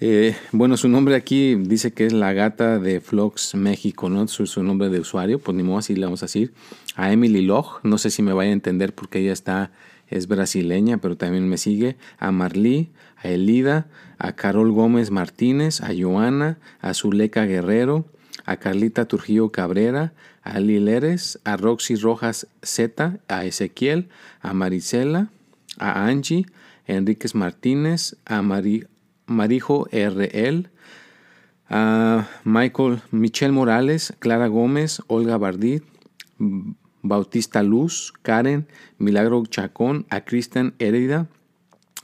eh, 0.00 0.36
bueno, 0.52 0.76
su 0.76 0.88
nombre 0.88 1.14
aquí 1.14 1.54
dice 1.54 1.92
que 1.92 2.06
es 2.06 2.12
la 2.12 2.32
gata 2.34 2.78
de 2.78 3.00
Flox 3.00 3.54
México, 3.54 4.10
¿no? 4.10 4.28
Su, 4.28 4.46
su, 4.46 4.62
nombre 4.62 4.90
de 4.90 5.00
usuario, 5.00 5.38
pues 5.38 5.56
ni 5.56 5.62
modo 5.62 5.78
así 5.78 5.94
le 5.94 6.04
vamos 6.04 6.22
a 6.22 6.26
decir. 6.26 6.52
A 6.96 7.12
Emily 7.12 7.42
Log, 7.42 7.80
no 7.82 7.96
sé 7.96 8.10
si 8.10 8.22
me 8.22 8.32
vaya 8.32 8.50
a 8.50 8.52
entender 8.52 8.94
porque 8.94 9.20
ella 9.20 9.32
está, 9.32 9.70
es 10.08 10.28
brasileña, 10.28 10.98
pero 10.98 11.16
también 11.16 11.48
me 11.48 11.56
sigue. 11.56 11.96
A 12.18 12.30
Marlí, 12.30 12.90
a 13.16 13.28
Elida, 13.28 13.86
a 14.18 14.32
Carol 14.32 14.70
Gómez 14.72 15.10
Martínez, 15.10 15.80
a 15.80 15.90
Joana, 15.98 16.58
a 16.80 16.92
Zuleika 16.92 17.46
Guerrero, 17.46 18.04
a 18.44 18.58
Carlita 18.58 19.06
Trujillo 19.06 19.50
Cabrera, 19.50 20.12
a 20.42 20.60
Leres, 20.60 21.40
a 21.44 21.56
Roxy 21.56 21.96
Rojas 21.96 22.46
Z, 22.62 23.18
a 23.28 23.44
Ezequiel, 23.44 24.08
a 24.40 24.52
Marisela, 24.52 25.30
a 25.78 26.06
Angie, 26.06 26.46
a 26.86 26.92
Enríquez 26.92 27.34
Martínez, 27.34 28.16
a 28.24 28.42
María 28.42 28.86
Marijo 29.26 29.88
R.L., 29.90 30.70
a 31.68 32.28
Michael 32.44 33.02
Michelle 33.10 33.52
Morales, 33.52 34.14
Clara 34.20 34.46
Gómez, 34.46 35.02
Olga 35.08 35.36
Bardit, 35.36 35.82
Bautista 37.02 37.62
Luz, 37.62 38.12
Karen, 38.22 38.68
Milagro 38.98 39.44
Chacón, 39.46 40.06
a 40.10 40.20
Cristian 40.22 40.74
Herida, 40.78 41.26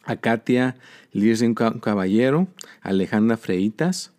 a 0.05 0.17
Katia 0.17 0.77
Lirsen 1.13 1.55
Caballero, 1.55 2.49
Alejandra 2.81 3.37
Freitas, 3.37 4.13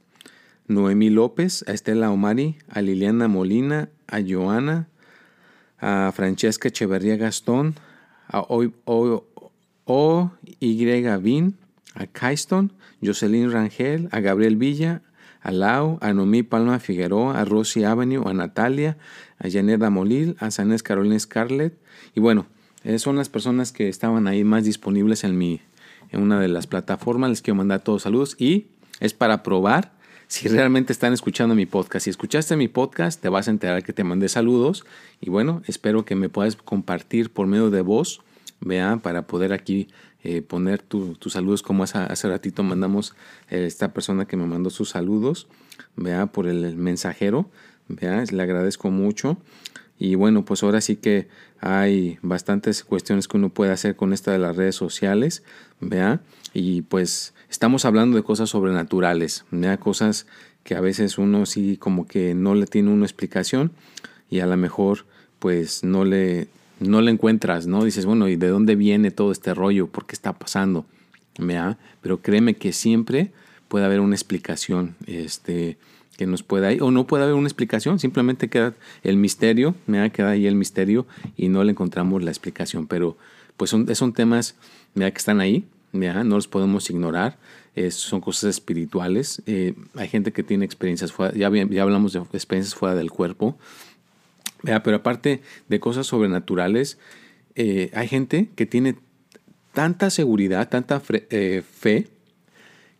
Noemí 0.68 1.10
López, 1.10 1.66
a 1.68 1.74
Estela 1.74 2.12
Omari, 2.12 2.58
a 2.70 2.82
Liliana 2.82 3.28
Molina, 3.28 3.90
a 4.08 4.22
Joana, 4.22 4.88
a 5.80 6.12
Francesca 6.14 6.70
Echeverría 6.70 7.18
Gastón, 7.18 7.76
a 8.28 8.40
O, 8.40 8.64
o, 9.86 10.32
a 11.94 12.08
Kaiston, 12.08 12.74
Jocelyn 13.02 13.52
Rangel, 13.52 14.10
a 14.12 14.20
Gabriel 14.20 14.56
Villa, 14.56 15.02
a 15.42 15.52
Lau, 15.52 15.98
a 16.02 16.14
Noemí 16.14 16.44
Palma 16.44 16.80
Figueroa, 16.80 17.40
a 17.40 17.46
Rosy 17.46 17.84
Avenue, 17.84 18.28
a 18.28 18.34
Natalia, 18.34 18.98
a 19.40 19.50
Janeda 19.50 19.90
Molil, 19.90 20.36
a 20.40 20.52
Sanés 20.52 20.84
Carolina 20.84 21.20
Scarlett. 21.20 21.78
Y 22.16 22.22
bueno, 22.22 22.48
eh, 22.84 22.98
son 22.98 23.18
las 23.18 23.30
personas 23.30 23.72
que 23.72 23.90
estaban 23.90 24.28
ahí 24.28 24.44
más 24.44 24.64
disponibles 24.64 25.24
en, 25.24 25.38
mi, 25.38 25.62
en 26.12 26.22
una 26.22 26.40
de 26.40 26.48
las 26.48 26.68
plataformas. 26.68 27.30
Les 27.30 27.42
quiero 27.42 27.56
mandar 27.56 27.84
todos 27.84 28.04
saludos 28.04 28.36
y 28.40 28.68
es 29.00 29.14
para 29.14 29.44
probar 29.44 29.92
si 30.28 30.48
realmente 30.48 30.94
están 30.94 31.14
escuchando 31.14 31.56
mi 31.56 31.66
podcast. 31.66 32.06
Si 32.06 32.10
escuchaste 32.10 32.56
mi 32.56 32.68
podcast, 32.68 33.22
te 33.22 33.30
vas 33.30 33.48
a 33.48 33.52
enterar 33.52 33.84
que 33.84 33.94
te 33.94 34.04
mandé 34.04 34.30
saludos. 34.30 34.86
Y 35.22 35.30
bueno, 35.30 35.62
espero 35.68 36.06
que 36.06 36.16
me 36.16 36.30
puedas 36.30 36.56
compartir 36.56 37.30
por 37.32 37.48
medio 37.48 37.70
de 37.70 37.82
voz, 37.82 38.22
vea, 38.60 38.98
para 39.04 39.28
poder 39.28 39.54
aquí 39.54 39.90
eh, 40.24 40.42
poner 40.42 40.82
tus 40.82 41.34
saludos 41.34 41.62
como 41.62 41.84
hace, 41.84 41.98
hace 41.98 42.30
ratito 42.30 42.64
mandamos 42.64 43.14
eh, 43.50 43.66
esta 43.66 43.94
persona 43.94 44.26
que 44.26 44.38
me 44.38 44.46
mandó 44.46 44.70
sus 44.70 44.90
saludos, 44.90 45.48
vea, 45.96 46.28
por 46.28 46.48
el 46.48 46.76
mensajero, 46.78 47.50
vea, 47.88 48.24
le 48.32 48.44
agradezco 48.44 48.90
mucho. 48.90 49.38
Y 50.00 50.16
bueno, 50.16 50.44
pues 50.44 50.64
ahora 50.64 50.82
sí 50.82 50.96
que 50.96 51.28
hay 51.60 52.18
bastantes 52.22 52.84
cuestiones 52.84 53.28
que 53.28 53.38
uno 53.38 53.50
puede 53.50 53.72
hacer 53.72 53.96
con 53.96 54.12
esta 54.12 54.32
de 54.32 54.40
las 54.40 54.56
redes 54.56 54.76
sociales, 54.76 55.44
vea, 55.80 56.22
y 56.54 56.82
pues 56.82 57.34
estamos 57.50 57.86
hablando 57.86 58.18
de 58.18 58.24
cosas 58.24 58.50
sobrenaturales, 58.50 59.46
vea, 59.52 59.78
cosas 59.78 60.26
que 60.64 60.76
a 60.76 60.82
veces 60.82 61.18
uno 61.18 61.46
sí 61.46 61.78
como 61.78 62.08
que 62.08 62.34
no 62.34 62.56
le 62.56 62.66
tiene 62.66 62.92
una 62.92 63.06
explicación 63.06 63.72
y 64.30 64.40
a 64.40 64.48
lo 64.48 64.58
mejor 64.58 65.06
pues 65.40 65.84
no 65.84 66.06
le 66.06 66.48
no 66.80 67.02
le 67.02 67.12
encuentras, 67.12 67.68
¿no? 67.68 67.84
Dices, 67.84 68.06
bueno, 68.06 68.28
¿y 68.28 68.36
de 68.36 68.48
dónde 68.48 68.76
viene 68.76 69.12
todo 69.12 69.32
este 69.32 69.54
rollo? 69.54 69.88
¿Por 69.88 70.06
qué 70.06 70.14
está 70.14 70.34
pasando? 70.34 70.86
¿Vea? 71.38 71.78
Pero 72.02 72.22
créeme 72.22 72.56
que 72.56 72.74
siempre 72.74 73.32
puede 73.68 73.86
haber 73.86 74.00
una 74.02 74.16
explicación 74.16 74.96
este, 75.08 75.78
que 76.18 76.28
nos 76.28 76.44
pueda 76.44 76.72
ir, 76.72 76.84
o 76.84 76.92
no 76.92 77.08
puede 77.08 77.24
haber 77.24 77.36
una 77.36 77.48
explicación, 77.48 78.00
simplemente 78.00 78.50
queda 78.50 78.74
el 79.04 79.18
misterio, 79.18 79.76
queda 80.14 80.30
ahí 80.30 80.46
el 80.46 80.56
misterio 80.56 81.08
y 81.38 81.50
no 81.50 81.64
le 81.64 81.72
encontramos 81.72 82.24
la 82.24 82.32
explicación. 82.32 82.88
Pero 82.88 83.18
pues 83.58 83.72
son, 83.72 83.94
son 83.96 84.14
temas 84.14 84.56
que 84.96 85.08
están 85.08 85.40
ahí, 85.40 85.66
no 85.92 86.24
los 86.24 86.48
podemos 86.48 86.90
ignorar, 86.90 87.38
son 87.90 88.22
cosas 88.22 88.50
espirituales. 88.52 89.42
Eh, 89.46 89.74
hay 89.96 90.08
gente 90.08 90.32
que 90.32 90.44
tiene 90.44 90.66
experiencias 90.66 91.12
fuera, 91.12 91.34
ya, 91.34 91.50
ya 91.52 91.82
hablamos 91.82 92.14
de 92.14 92.20
experiencias 92.20 92.76
fuera 92.76 92.96
del 92.96 93.12
cuerpo, 93.12 93.58
pero 94.64 94.98
aparte 94.98 95.42
de 95.68 95.80
cosas 95.80 96.08
sobrenaturales, 96.08 96.98
eh, 97.56 97.92
hay 97.94 98.08
gente 98.08 98.50
que 98.56 98.66
tiene 98.66 98.96
tanta 99.74 100.10
seguridad, 100.10 100.70
tanta 100.70 101.02
eh, 101.30 101.64
fe, 101.70 102.08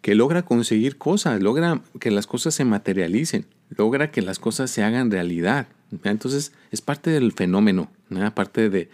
que 0.02 0.16
logra 0.16 0.44
conseguir 0.44 0.98
cosas, 0.98 1.42
logra 1.42 1.82
que 2.00 2.12
las 2.12 2.28
cosas 2.28 2.54
se 2.54 2.66
materialicen, 2.66 3.46
logra 3.70 4.12
que 4.12 4.22
las 4.22 4.38
cosas 4.38 4.70
se 4.70 4.84
hagan 4.84 5.12
realidad. 5.12 5.68
Entonces 6.04 6.52
es 6.72 6.82
parte 6.82 7.10
del 7.10 7.32
fenómeno, 7.32 7.90
aparte 8.22 8.70
de, 8.70 8.90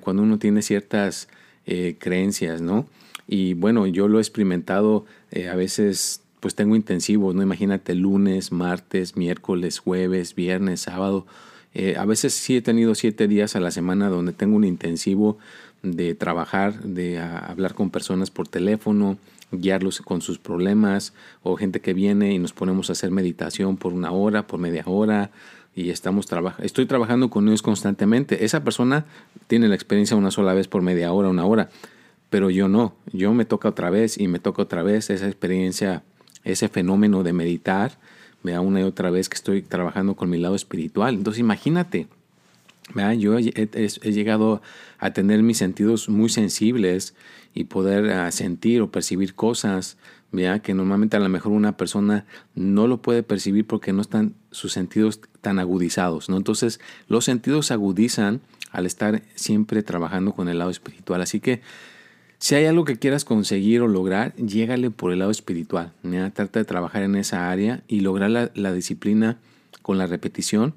cuando 0.00 0.22
uno 0.22 0.38
tiene 0.38 0.62
ciertas 0.62 1.28
eh, 1.66 1.96
creencias, 1.98 2.62
¿no? 2.62 2.88
Y 3.26 3.54
bueno, 3.54 3.86
yo 3.86 4.08
lo 4.08 4.18
he 4.18 4.22
experimentado 4.22 5.04
a 5.50 5.54
veces 5.56 6.22
pues 6.44 6.54
tengo 6.54 6.76
intensivos, 6.76 7.34
¿no? 7.34 7.42
Imagínate 7.42 7.94
lunes, 7.94 8.52
martes, 8.52 9.16
miércoles, 9.16 9.78
jueves, 9.78 10.34
viernes, 10.34 10.82
sábado, 10.82 11.26
eh, 11.74 11.96
a 11.98 12.04
veces 12.04 12.32
sí 12.34 12.56
he 12.56 12.62
tenido 12.62 12.94
siete 12.94 13.26
días 13.26 13.56
a 13.56 13.60
la 13.60 13.70
semana 13.70 14.08
donde 14.08 14.32
tengo 14.32 14.56
un 14.56 14.64
intensivo 14.64 15.38
de 15.82 16.14
trabajar, 16.14 16.82
de 16.82 17.18
hablar 17.18 17.74
con 17.74 17.90
personas 17.90 18.30
por 18.30 18.48
teléfono, 18.48 19.18
guiarlos 19.50 20.00
con 20.00 20.22
sus 20.22 20.38
problemas 20.38 21.12
o 21.42 21.56
gente 21.56 21.80
que 21.80 21.92
viene 21.92 22.32
y 22.32 22.38
nos 22.38 22.52
ponemos 22.52 22.88
a 22.88 22.92
hacer 22.92 23.10
meditación 23.10 23.76
por 23.76 23.92
una 23.92 24.12
hora, 24.12 24.46
por 24.46 24.60
media 24.60 24.84
hora 24.86 25.30
y 25.74 25.90
estamos 25.90 26.26
trabajando. 26.26 26.64
Estoy 26.64 26.86
trabajando 26.86 27.28
con 27.28 27.48
ellos 27.48 27.62
constantemente. 27.62 28.44
Esa 28.44 28.62
persona 28.62 29.04
tiene 29.48 29.68
la 29.68 29.74
experiencia 29.74 30.16
una 30.16 30.30
sola 30.30 30.54
vez 30.54 30.68
por 30.68 30.82
media 30.82 31.12
hora, 31.12 31.28
una 31.28 31.44
hora, 31.44 31.70
pero 32.30 32.50
yo 32.50 32.68
no. 32.68 32.94
Yo 33.12 33.34
me 33.34 33.44
toca 33.44 33.68
otra 33.68 33.90
vez 33.90 34.18
y 34.18 34.28
me 34.28 34.38
toca 34.38 34.62
otra 34.62 34.82
vez 34.82 35.10
esa 35.10 35.26
experiencia, 35.26 36.02
ese 36.44 36.68
fenómeno 36.68 37.24
de 37.24 37.32
meditar 37.32 37.98
vea 38.44 38.60
una 38.60 38.80
y 38.80 38.84
otra 38.84 39.10
vez 39.10 39.28
que 39.28 39.34
estoy 39.34 39.62
trabajando 39.62 40.14
con 40.14 40.30
mi 40.30 40.38
lado 40.38 40.54
espiritual. 40.54 41.14
Entonces 41.14 41.40
imagínate, 41.40 42.06
vea 42.94 43.12
yo 43.14 43.36
he, 43.36 44.12
llegado 44.12 44.62
a 44.98 45.12
tener 45.12 45.42
mis 45.42 45.58
sentidos 45.58 46.08
muy 46.08 46.28
sensibles 46.28 47.14
y 47.54 47.64
poder 47.64 48.10
ah, 48.12 48.30
sentir 48.30 48.82
o 48.82 48.92
percibir 48.92 49.34
cosas, 49.34 49.96
vea 50.30 50.60
que 50.60 50.74
normalmente 50.74 51.16
a 51.16 51.20
lo 51.20 51.28
mejor 51.28 51.52
una 51.52 51.76
persona 51.76 52.26
no 52.54 52.86
lo 52.86 53.00
puede 53.00 53.22
percibir 53.22 53.66
porque 53.66 53.92
no 53.92 54.02
están 54.02 54.34
sus 54.50 54.72
sentidos 54.72 55.20
tan 55.40 55.58
agudizados, 55.58 56.28
¿no? 56.28 56.36
Entonces 56.36 56.80
los 57.08 57.24
sentidos 57.24 57.66
se 57.66 57.74
agudizan 57.74 58.40
al 58.70 58.86
estar 58.86 59.22
siempre 59.36 59.82
trabajando 59.82 60.32
con 60.32 60.48
el 60.48 60.58
lado 60.58 60.70
espiritual. 60.70 61.22
Así 61.22 61.40
que 61.40 61.62
si 62.38 62.54
hay 62.54 62.66
algo 62.66 62.84
que 62.84 62.96
quieras 62.96 63.24
conseguir 63.24 63.80
o 63.80 63.88
lograr, 63.88 64.34
llégale 64.36 64.90
por 64.90 65.12
el 65.12 65.20
lado 65.20 65.30
espiritual. 65.30 65.92
Trata 66.34 66.58
de 66.58 66.64
trabajar 66.64 67.02
en 67.02 67.16
esa 67.16 67.50
área 67.50 67.82
y 67.88 68.00
lograr 68.00 68.30
la, 68.54 68.72
disciplina 68.72 69.38
con 69.82 69.98
la 69.98 70.06
repetición. 70.06 70.74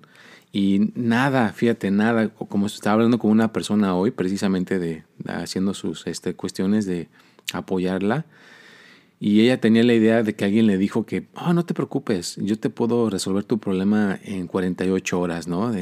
Y 0.53 0.91
nada, 0.95 1.51
fíjate, 1.51 1.91
nada, 1.91 2.29
como 2.29 2.67
estaba 2.67 2.93
hablando 2.93 3.19
con 3.19 3.31
una 3.31 3.51
persona 3.51 3.95
hoy, 3.95 4.11
precisamente 4.11 4.79
de 4.79 5.03
haciendo 5.27 5.73
sus 5.73 6.07
este, 6.07 6.33
cuestiones 6.35 6.85
de 6.85 7.09
apoyarla. 7.53 8.25
Y 9.19 9.41
ella 9.41 9.59
tenía 9.59 9.83
la 9.83 9.93
idea 9.93 10.21
de 10.23 10.35
que 10.35 10.45
alguien 10.45 10.67
le 10.67 10.77
dijo 10.77 11.05
que, 11.05 11.27
oh, 11.35 11.53
no 11.53 11.65
te 11.65 11.73
preocupes, 11.73 12.37
yo 12.37 12.59
te 12.59 12.69
puedo 12.69 13.09
resolver 13.09 13.43
tu 13.43 13.57
problema 13.57 14.19
en 14.23 14.47
48 14.47 15.19
horas, 15.19 15.47
¿no? 15.47 15.73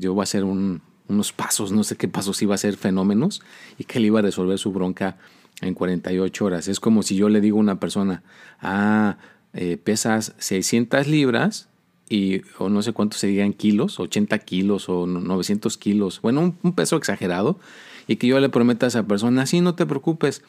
yo 0.00 0.12
voy 0.12 0.22
a 0.22 0.24
hacer 0.24 0.42
un, 0.42 0.82
unos 1.08 1.32
pasos, 1.32 1.72
no 1.72 1.84
sé 1.84 1.96
qué 1.96 2.08
pasos 2.08 2.40
iba 2.42 2.54
a 2.54 2.58
ser 2.58 2.76
fenómenos 2.76 3.42
y 3.78 3.84
que 3.84 3.98
él 3.98 4.06
iba 4.06 4.20
a 4.20 4.22
resolver 4.22 4.58
su 4.58 4.72
bronca 4.72 5.16
en 5.60 5.74
48 5.74 6.44
horas. 6.44 6.68
Es 6.68 6.80
como 6.80 7.02
si 7.02 7.16
yo 7.16 7.28
le 7.28 7.40
digo 7.40 7.58
a 7.58 7.60
una 7.60 7.80
persona, 7.80 8.22
ah, 8.60 9.18
eh, 9.52 9.76
pesas 9.76 10.34
600 10.38 11.06
libras 11.06 11.68
y 12.08 12.42
o 12.58 12.68
no 12.68 12.82
sé 12.82 12.92
cuántos 12.92 13.20
serían 13.20 13.52
kilos, 13.52 13.98
80 14.00 14.38
kilos 14.40 14.88
o 14.88 15.06
900 15.06 15.76
kilos, 15.78 16.20
bueno, 16.22 16.54
un, 16.62 16.72
peso 16.74 16.96
exagerado, 16.96 17.58
y 18.06 18.16
que 18.16 18.26
yo 18.26 18.38
le 18.40 18.50
prometa 18.50 18.86
a 18.86 18.88
esa 18.88 19.06
persona, 19.06 19.46
sí, 19.46 19.62
no 19.62 19.74
te 19.74 19.86
preocupes, 19.86 20.42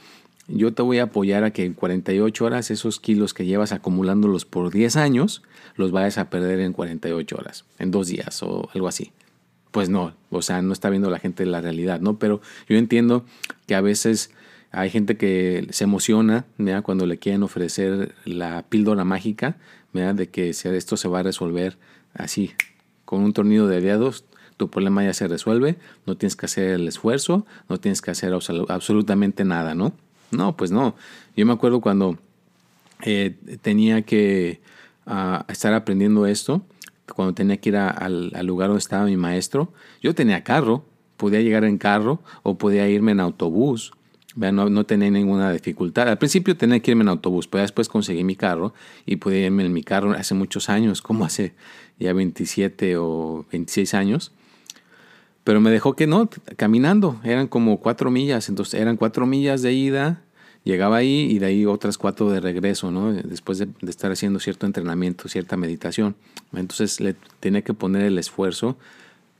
yo 0.47 0.73
te 0.73 0.81
voy 0.81 0.99
a 0.99 1.03
apoyar 1.03 1.45
a 1.45 1.51
que 1.51 1.63
en 1.63 1.73
48 1.73 2.45
horas 2.45 2.71
esos 2.71 2.99
kilos 2.99 3.33
que 3.33 3.45
llevas 3.45 3.71
acumulándolos 3.71 4.45
por 4.45 4.69
10 4.69 4.97
años, 4.97 5.43
los 5.75 5.91
vayas 5.91 6.17
a 6.17 6.29
perder 6.29 6.59
en 6.59 6.73
48 6.73 7.35
horas, 7.37 7.63
en 7.79 7.91
dos 7.91 8.07
días 8.07 8.43
o 8.43 8.69
algo 8.73 8.87
así 8.87 9.11
pues 9.75 9.89
no, 9.89 10.13
o 10.29 10.41
sea, 10.41 10.61
no 10.61 10.71
está 10.71 10.89
viendo 10.89 11.09
la 11.09 11.19
gente 11.19 11.45
la 11.45 11.59
realidad, 11.59 11.99
¿no? 11.99 12.17
Pero 12.17 12.39
yo 12.69 12.77
entiendo 12.77 13.25
que 13.67 13.75
a 13.75 13.81
veces 13.81 14.31
hay 14.71 14.89
gente 14.89 15.17
que 15.17 15.67
se 15.71 15.83
emociona 15.83 16.45
¿verdad? 16.57 16.81
cuando 16.81 17.05
le 17.05 17.19
quieren 17.19 17.43
ofrecer 17.43 18.15
la 18.23 18.63
píldora 18.69 19.03
mágica, 19.03 19.57
¿verdad? 19.91 20.15
de 20.15 20.29
que 20.29 20.49
esto 20.49 20.95
se 20.95 21.09
va 21.09 21.19
a 21.19 21.23
resolver 21.23 21.77
así, 22.13 22.53
con 23.03 23.21
un 23.21 23.33
tornillo 23.33 23.67
de 23.67 23.81
dedos, 23.81 24.23
tu 24.55 24.69
problema 24.69 25.03
ya 25.03 25.13
se 25.13 25.27
resuelve, 25.27 25.75
no 26.05 26.15
tienes 26.15 26.37
que 26.37 26.45
hacer 26.45 26.69
el 26.69 26.87
esfuerzo, 26.87 27.45
no 27.67 27.77
tienes 27.77 28.01
que 28.01 28.11
hacer 28.11 28.31
absolutamente 28.69 29.43
nada, 29.43 29.75
¿no? 29.75 29.91
No, 30.31 30.55
pues 30.55 30.71
no. 30.71 30.95
Yo 31.35 31.45
me 31.45 31.51
acuerdo 31.51 31.81
cuando 31.81 32.17
eh, 33.01 33.35
tenía 33.61 34.03
que 34.03 34.61
ah, 35.05 35.43
estar 35.49 35.73
aprendiendo 35.73 36.27
esto, 36.27 36.65
cuando 37.13 37.33
tenía 37.33 37.57
que 37.57 37.69
ir 37.69 37.77
al, 37.77 38.31
lugar 38.45 38.69
donde 38.69 38.79
estaba 38.79 39.05
mi 39.05 39.17
maestro, 39.17 39.73
yo 40.01 40.15
tenía 40.15 40.43
carro, 40.43 40.85
podía 41.17 41.41
llegar 41.41 41.63
en 41.63 41.77
carro 41.77 42.21
o 42.43 42.57
podía 42.57 42.89
irme 42.89 43.11
en 43.11 43.19
autobús. 43.19 43.93
No, 44.35 44.69
no, 44.69 44.85
tenía 44.85 45.09
ninguna 45.09 45.51
dificultad. 45.51 46.09
Al 46.09 46.17
principio 46.17 46.57
tenía 46.57 46.81
que 46.81 46.91
irme 46.91 47.03
en 47.03 47.09
autobús, 47.09 47.47
pero 47.47 47.61
después 47.61 47.87
conseguí 47.87 48.23
mi 48.25 48.35
carro 48.35 48.73
y 49.05 49.15
podía 49.15 49.45
irme 49.45 49.65
en 49.65 49.71
mi 49.71 49.81
carro 49.81 50.11
hace 50.11 50.33
muchos 50.33 50.67
años, 50.67 51.01
como 51.01 51.23
hace 51.23 51.53
ya 51.99 52.11
27 52.11 52.97
o 52.97 53.45
26 53.51 53.93
años. 53.93 54.33
Pero 55.45 55.61
me 55.61 55.71
dejó 55.71 55.95
que 55.95 56.07
no, 56.07 56.29
caminando, 56.57 57.21
eran 57.23 57.47
como 57.47 57.79
cuatro 57.79 58.11
millas, 58.11 58.49
entonces 58.49 58.81
eran 58.81 58.97
cuatro 58.97 59.25
millas 59.25 59.61
de 59.61 59.71
ida 59.71 60.24
llegaba 60.65 60.97
ahí 60.97 61.27
y 61.31 61.39
de 61.39 61.45
ahí 61.45 61.65
otras 61.65 61.97
cuatro 61.97 62.29
de 62.29 62.41
regreso, 62.41 62.91
¿no? 62.91 63.13
Después 63.13 63.59
de, 63.59 63.69
estar 63.87 64.11
haciendo 64.11 64.39
cierto 64.39 64.65
entrenamiento, 64.65 65.29
cierta 65.29 65.55
meditación. 65.55 66.15
Entonces 66.53 66.99
le 66.99 67.15
tenía 67.39 67.61
que 67.61 67.73
poner 67.73 68.01
el 68.01 68.17
esfuerzo, 68.17 68.75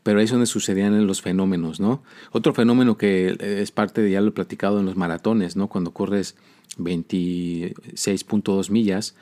pero 0.04 0.20
ahí 0.20 0.26
es 0.26 0.32
donde 0.32 0.46
sucedían 0.46 1.06
los 1.06 1.22
fenómenos, 1.22 1.82
¿no? 1.82 2.02
Otro 2.32 2.54
fenómeno 2.54 2.98
que 2.98 3.36
es 3.40 3.72
parte 3.72 4.02
de, 4.02 4.12
ya 4.12 4.22
lo 4.22 4.30
he 4.30 4.34
platicado 4.34 4.80
en 4.80 4.86
los 4.86 4.96
maratones, 4.96 5.58
¿no? 5.58 5.68
Cuando 5.68 5.92
corres 5.92 6.36
26.2 6.78 8.70
millas, 8.70 9.16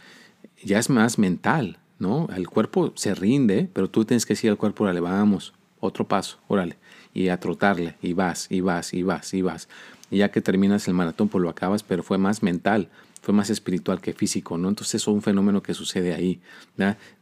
ya 0.62 0.80
es 0.80 0.90
más 0.90 1.18
mental, 1.18 1.80
¿no? 2.00 2.28
El 2.36 2.50
cuerpo 2.50 2.92
se 2.96 3.16
rinde, 3.16 3.70
pero 3.72 3.90
tú 3.90 4.04
tienes 4.04 4.26
que 4.26 4.34
decir 4.34 4.50
al 4.50 4.58
cuerpo, 4.58 4.84
órale, 4.84 5.00
vamos, 5.00 5.54
otro 5.80 6.06
paso, 6.06 6.40
órale, 6.50 6.78
y 7.14 7.30
a 7.30 7.40
trotarle, 7.40 7.96
y 8.02 8.12
vas, 8.12 8.48
y 8.50 8.60
vas, 8.60 8.94
y 8.94 9.04
vas, 9.04 9.34
y 9.34 9.42
vas. 9.42 9.70
Y 10.14 10.20
ya 10.20 10.30
que 10.30 10.42
terminas 10.42 10.88
el 10.88 10.94
maratón, 10.94 11.28
pues 11.28 11.42
lo 11.42 11.50
acabas, 11.50 11.82
pero 11.82 12.04
fue 12.04 12.20
más 12.20 12.44
mental, 12.44 12.90
fue 13.24 13.34
más 13.34 13.50
espiritual 13.50 14.00
que 14.00 14.14
físico, 14.14 14.60
¿no? 14.60 14.70
Entonces 14.70 15.02
es 15.02 15.08
un 15.08 15.24
fenómeno 15.24 15.64
que 15.64 15.74
sucede 15.74 16.14
ahí, 16.14 16.40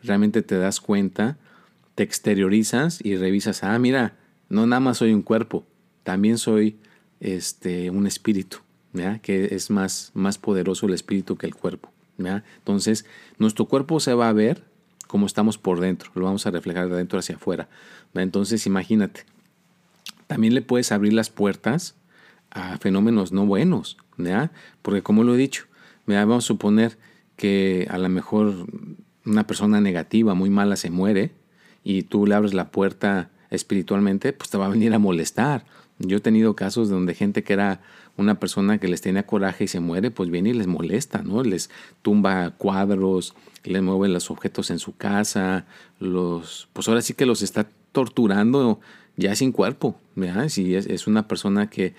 Realmente 0.03 0.41
te 0.41 0.57
das 0.57 0.81
cuenta, 0.81 1.37
te 1.95 2.03
exteriorizas 2.03 2.99
y 3.01 3.15
revisas, 3.15 3.63
ah, 3.63 3.79
mira, 3.79 4.17
no 4.49 4.67
nada 4.67 4.81
más 4.81 4.97
soy 4.97 5.13
un 5.13 5.21
cuerpo, 5.21 5.63
también 6.03 6.37
soy 6.37 6.79
este, 7.21 7.89
un 7.89 8.07
espíritu, 8.07 8.57
que 9.21 9.55
es 9.55 9.69
más, 9.69 10.11
más 10.13 10.37
poderoso 10.37 10.85
el 10.85 10.93
espíritu 10.93 11.37
que 11.37 11.47
el 11.47 11.55
cuerpo. 11.55 11.93
Entonces, 12.17 13.05
nuestro 13.37 13.65
cuerpo 13.67 14.01
se 14.01 14.13
va 14.13 14.27
a 14.27 14.33
ver 14.33 14.65
como 15.07 15.27
estamos 15.27 15.57
por 15.57 15.79
dentro, 15.79 16.11
lo 16.15 16.25
vamos 16.25 16.45
a 16.45 16.51
reflejar 16.51 16.89
de 16.89 16.95
adentro 16.95 17.19
hacia 17.19 17.35
afuera. 17.35 17.69
Entonces, 18.13 18.65
imagínate, 18.65 19.25
también 20.27 20.53
le 20.53 20.61
puedes 20.61 20.91
abrir 20.91 21.13
las 21.13 21.29
puertas 21.29 21.95
a 22.51 22.77
fenómenos 22.77 23.31
no 23.31 23.45
buenos, 23.45 23.97
porque 24.81 25.01
como 25.01 25.23
lo 25.23 25.35
he 25.35 25.37
dicho, 25.37 25.65
vamos 26.05 26.43
a 26.43 26.47
suponer 26.47 26.97
que 27.35 27.87
a 27.89 27.97
lo 27.97 28.09
mejor 28.09 28.67
una 29.25 29.47
persona 29.47 29.81
negativa, 29.81 30.33
muy 30.33 30.49
mala, 30.49 30.75
se 30.75 30.89
muere 30.89 31.31
y 31.83 32.03
tú 32.03 32.27
le 32.27 32.35
abres 32.35 32.53
la 32.53 32.71
puerta 32.71 33.29
espiritualmente, 33.49 34.33
pues 34.33 34.49
te 34.49 34.57
va 34.57 34.65
a 34.65 34.69
venir 34.69 34.93
a 34.93 34.99
molestar. 34.99 35.65
Yo 35.99 36.17
he 36.17 36.21
tenido 36.21 36.55
casos 36.55 36.89
donde 36.89 37.13
gente 37.13 37.43
que 37.43 37.53
era 37.53 37.81
una 38.17 38.39
persona 38.39 38.77
que 38.79 38.87
les 38.87 39.01
tenía 39.01 39.25
coraje 39.25 39.65
y 39.65 39.67
se 39.67 39.79
muere, 39.79 40.11
pues 40.11 40.29
viene 40.29 40.49
y 40.49 40.53
les 40.53 40.67
molesta, 40.67 41.21
¿no? 41.21 41.43
Les 41.43 41.69
tumba 42.01 42.51
cuadros, 42.51 43.35
les 43.63 43.81
mueve 43.81 44.09
los 44.09 44.31
objetos 44.31 44.71
en 44.71 44.79
su 44.79 44.95
casa, 44.95 45.65
los, 45.99 46.67
pues 46.73 46.87
ahora 46.87 47.01
sí 47.01 47.13
que 47.13 47.25
los 47.25 47.41
está 47.41 47.67
torturando 47.91 48.79
ya 49.15 49.35
sin 49.35 49.51
cuerpo, 49.51 49.95
¿verdad? 50.15 50.49
Si 50.49 50.75
es 50.75 51.07
una 51.07 51.27
persona 51.27 51.69
que 51.69 51.93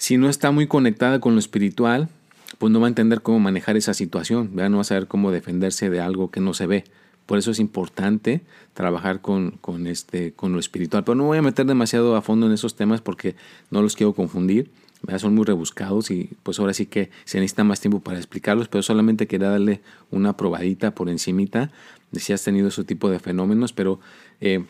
si 0.00 0.16
no 0.16 0.30
está 0.30 0.50
muy 0.50 0.66
conectada 0.66 1.20
con 1.20 1.34
lo 1.34 1.38
espiritual, 1.38 2.08
pues 2.56 2.72
no 2.72 2.80
va 2.80 2.86
a 2.86 2.88
entender 2.88 3.20
cómo 3.20 3.38
manejar 3.38 3.76
esa 3.76 3.92
situación, 3.92 4.48
¿verdad? 4.54 4.70
No 4.70 4.78
va 4.78 4.80
a 4.80 4.84
saber 4.84 5.06
cómo 5.06 5.30
defenderse 5.30 5.90
de 5.90 6.00
algo 6.00 6.30
que 6.30 6.40
no 6.40 6.54
se 6.54 6.66
ve. 6.66 6.84
Por 7.26 7.36
eso 7.36 7.50
es 7.50 7.60
importante 7.60 8.40
trabajar 8.72 9.20
con, 9.20 9.58
con, 9.60 9.86
este, 9.86 10.32
con 10.32 10.52
lo 10.52 10.58
espiritual. 10.58 11.04
Pero 11.04 11.16
no 11.16 11.24
voy 11.24 11.36
a 11.36 11.42
meter 11.42 11.66
demasiado 11.66 12.16
a 12.16 12.22
fondo 12.22 12.46
en 12.46 12.52
esos 12.52 12.76
temas 12.76 13.02
porque 13.02 13.36
no 13.70 13.82
los 13.82 13.94
quiero 13.94 14.14
confundir. 14.14 14.70
Son 15.18 15.34
muy 15.34 15.44
rebuscados 15.44 16.10
y 16.10 16.30
pues 16.44 16.58
ahora 16.58 16.72
sí 16.72 16.86
que 16.86 17.10
se 17.26 17.38
necesita 17.38 17.64
más 17.64 17.80
tiempo 17.80 18.00
para 18.00 18.16
explicarlos, 18.16 18.68
pero 18.68 18.82
solamente 18.82 19.26
quería 19.26 19.50
darle 19.50 19.82
una 20.10 20.34
probadita 20.34 20.94
por 20.94 21.10
encimita 21.10 21.70
de 22.10 22.20
si 22.20 22.32
has 22.32 22.42
tenido 22.42 22.68
ese 22.68 22.84
tipo 22.84 23.10
de 23.10 23.18
fenómenos, 23.18 23.74
pero 23.74 24.00
eh, 24.40 24.64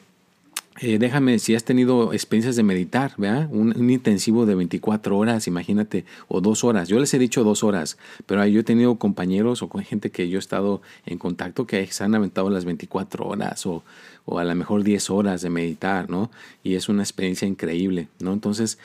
eh, 0.83 0.99
déjame, 0.99 1.39
si 1.39 1.55
has 1.55 1.65
tenido 1.65 2.15
experiencias 2.15 2.57
de 2.57 2.63
meditar, 2.63 3.13
¿verdad? 3.19 3.49
Un, 3.53 3.91
intensivo 3.91 4.47
de 4.47 4.55
24 4.55 5.19
horas, 5.19 5.47
imagínate, 5.47 6.07
o 6.27 6.41
dos 6.41 6.65
horas. 6.65 6.89
Yo 6.89 6.99
les 6.99 7.13
he 7.13 7.19
dicho 7.19 7.45
dos 7.45 7.63
horas, 7.63 7.99
pero 8.25 8.47
yo 8.47 8.61
he 8.61 8.65
tenido 8.65 8.95
compañeros 8.97 9.63
o 9.63 9.69
con 9.69 9.85
gente 9.85 10.11
que 10.11 10.31
yo 10.31 10.39
he 10.39 10.41
estado 10.41 10.81
en 11.05 11.19
contacto 11.19 11.67
que 11.67 11.87
se 11.89 12.03
han 12.03 12.15
aventado 12.15 12.49
las 12.49 12.65
24 12.65 13.27
horas 13.27 13.67
o, 13.67 13.85
o 14.25 14.39
a 14.39 14.45
lo 14.45 14.55
mejor 14.55 14.83
10 14.83 15.11
horas 15.11 15.43
de 15.43 15.51
meditar, 15.51 16.09
¿no? 16.09 16.31
Y 16.63 16.77
es 16.77 16.89
una 16.89 17.03
experiencia 17.03 17.47
increíble, 17.47 18.09
¿no? 18.19 18.33
Entonces, 18.33 18.79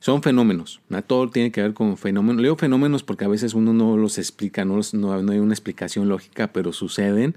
son 0.00 0.22
fenómenos, 0.22 0.80
¿no? 0.88 1.02
todo 1.02 1.28
tiene 1.28 1.50
que 1.50 1.60
ver 1.60 1.74
con 1.74 1.98
fenómenos. 1.98 2.40
Leo 2.40 2.56
fenómenos 2.56 3.02
porque 3.02 3.24
a 3.24 3.28
veces 3.28 3.52
uno 3.52 3.74
no 3.74 3.96
los 3.96 4.18
explica, 4.18 4.64
no, 4.64 4.80
no, 4.92 5.22
no 5.22 5.32
hay 5.32 5.38
una 5.38 5.52
explicación 5.52 6.08
lógica, 6.08 6.52
pero 6.52 6.72
suceden 6.72 7.36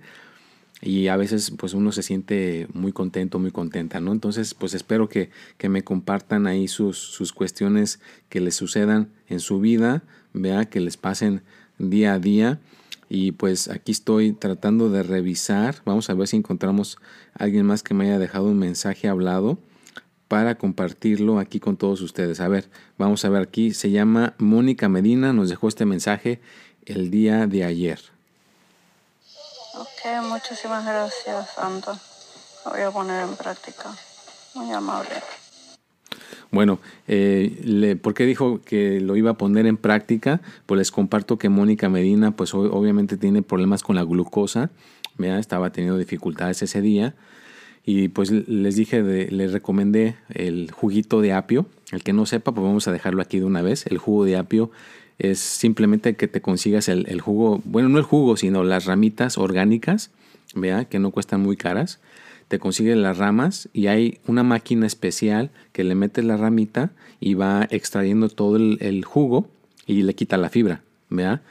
y 0.82 1.08
a 1.08 1.18
veces 1.18 1.52
pues 1.58 1.74
uno 1.74 1.92
se 1.92 2.04
siente 2.04 2.68
muy 2.74 2.92
contento, 2.92 3.40
muy 3.40 3.52
contenta, 3.52 4.00
¿no? 4.00 4.12
Entonces 4.12 4.54
pues 4.54 4.74
espero 4.74 5.10
que, 5.10 5.30
me 5.68 5.84
compartan 5.84 6.48
ahí 6.48 6.68
sus, 6.68 6.98
sus, 6.98 7.34
cuestiones 7.34 8.00
que 8.30 8.40
les 8.40 8.56
sucedan 8.56 9.10
en 9.28 9.40
su 9.40 9.60
vida, 9.60 10.04
vea 10.34 10.66
que 10.66 10.80
les 10.80 10.98
pasen 10.98 11.42
día 11.78 12.14
a 12.14 12.20
día 12.20 12.60
y 13.10 13.32
pues 13.34 13.70
aquí 13.70 13.92
estoy 13.92 14.34
tratando 14.34 14.90
de 14.90 15.04
revisar, 15.04 15.78
vamos 15.86 16.10
a 16.10 16.14
ver 16.14 16.28
si 16.28 16.38
encontramos 16.38 16.98
a 17.34 17.44
alguien 17.44 17.66
más 17.66 17.84
que 17.84 17.94
me 17.94 18.06
haya 18.06 18.20
dejado 18.20 18.46
un 18.46 18.60
mensaje 18.60 19.08
hablado 19.08 19.60
para 20.28 20.56
compartirlo 20.56 21.40
aquí 21.40 21.60
con 21.60 21.76
todos 21.76 22.02
ustedes. 22.02 22.40
A 22.40 22.48
ver, 22.48 22.70
vamos 22.98 23.26
a 23.26 23.30
ver 23.30 23.42
aquí, 23.42 23.74
se 23.74 23.90
llama 23.90 24.36
Mónica 24.38 24.88
Medina, 24.88 25.34
nos 25.34 25.50
dejó 25.50 25.68
este 25.68 25.86
mensaje 25.86 26.40
el 26.86 27.10
día 27.10 27.48
de 27.48 27.64
ayer. 27.64 28.00
Ok, 29.76 30.24
muchísimas 30.24 30.86
gracias, 30.86 31.52
Santo. 31.56 31.98
Lo 32.66 32.72
voy 32.72 32.82
a 32.82 32.92
poner 32.92 33.24
en 33.24 33.36
práctica. 33.36 33.90
Muy 34.56 34.72
amable. 34.72 35.10
Bueno, 36.52 36.80
eh, 37.08 37.98
¿por 38.02 38.14
qué 38.16 38.26
dijo 38.26 38.62
que 38.62 39.00
lo 39.00 39.16
iba 39.16 39.32
a 39.32 39.38
poner 39.38 39.68
en 39.68 39.78
práctica? 39.78 40.42
Pues 40.66 40.80
les 40.80 40.92
comparto 40.92 41.38
que 41.38 41.50
Mónica 41.50 41.90
Medina, 41.90 42.32
pues 42.32 42.54
obviamente 42.54 43.18
tiene 43.18 43.44
problemas 43.44 43.84
con 43.84 43.96
la 43.96 44.04
glucosa, 44.04 44.72
¿vea? 45.18 45.38
estaba 45.38 45.72
teniendo 45.72 46.00
dificultades 46.00 46.64
ese 46.64 46.82
día 46.82 47.16
y 47.86 48.10
pues 48.10 48.32
les 48.32 48.76
dije, 48.76 49.04
de, 49.04 49.32
les 49.32 49.52
recomendé 49.52 50.16
el 50.30 50.72
juguito 50.72 51.22
de 51.22 51.34
apio. 51.34 51.66
El 51.92 52.04
que 52.04 52.14
no 52.14 52.26
sepa, 52.26 52.52
pues 52.52 52.64
vamos 52.64 52.88
a 52.88 52.92
dejarlo 52.92 53.22
aquí 53.22 53.40
de 53.40 53.46
una 53.46 53.62
vez. 53.62 53.86
El 53.88 53.98
jugo 53.98 54.26
de 54.26 54.38
apio 54.38 54.72
es 55.20 55.40
simplemente 55.40 56.16
que 56.16 56.30
te 56.30 56.42
consigas 56.42 56.88
el, 56.88 57.22
jugo, 57.22 57.62
bueno, 57.66 57.90
no 57.90 57.98
el 57.98 58.06
jugo, 58.06 58.38
sino 58.38 58.64
las 58.64 58.86
ramitas 58.86 59.38
orgánicas, 59.38 60.12
vea, 60.56 60.86
que 60.86 60.98
no 60.98 61.12
cuestan 61.12 61.42
muy 61.42 61.58
caras. 61.58 62.00
Te 62.48 62.58
consigues 62.58 62.98
las 62.98 63.18
ramas 63.18 63.70
y 63.74 63.88
hay 63.88 64.20
una 64.26 64.44
máquina 64.44 64.88
especial 64.88 65.52
que 65.74 65.84
le 65.84 65.94
metes 65.94 66.24
la 66.24 66.38
ramita 66.38 66.92
y 67.20 67.34
va 67.36 67.68
extrayendo 67.70 68.30
todo 68.30 68.56
el, 68.56 69.06
jugo 69.06 69.50
y 69.86 70.02
le 70.04 70.16
quita 70.16 70.38
la 70.38 70.50
fibra, 70.50 70.82
vea. 71.10 71.42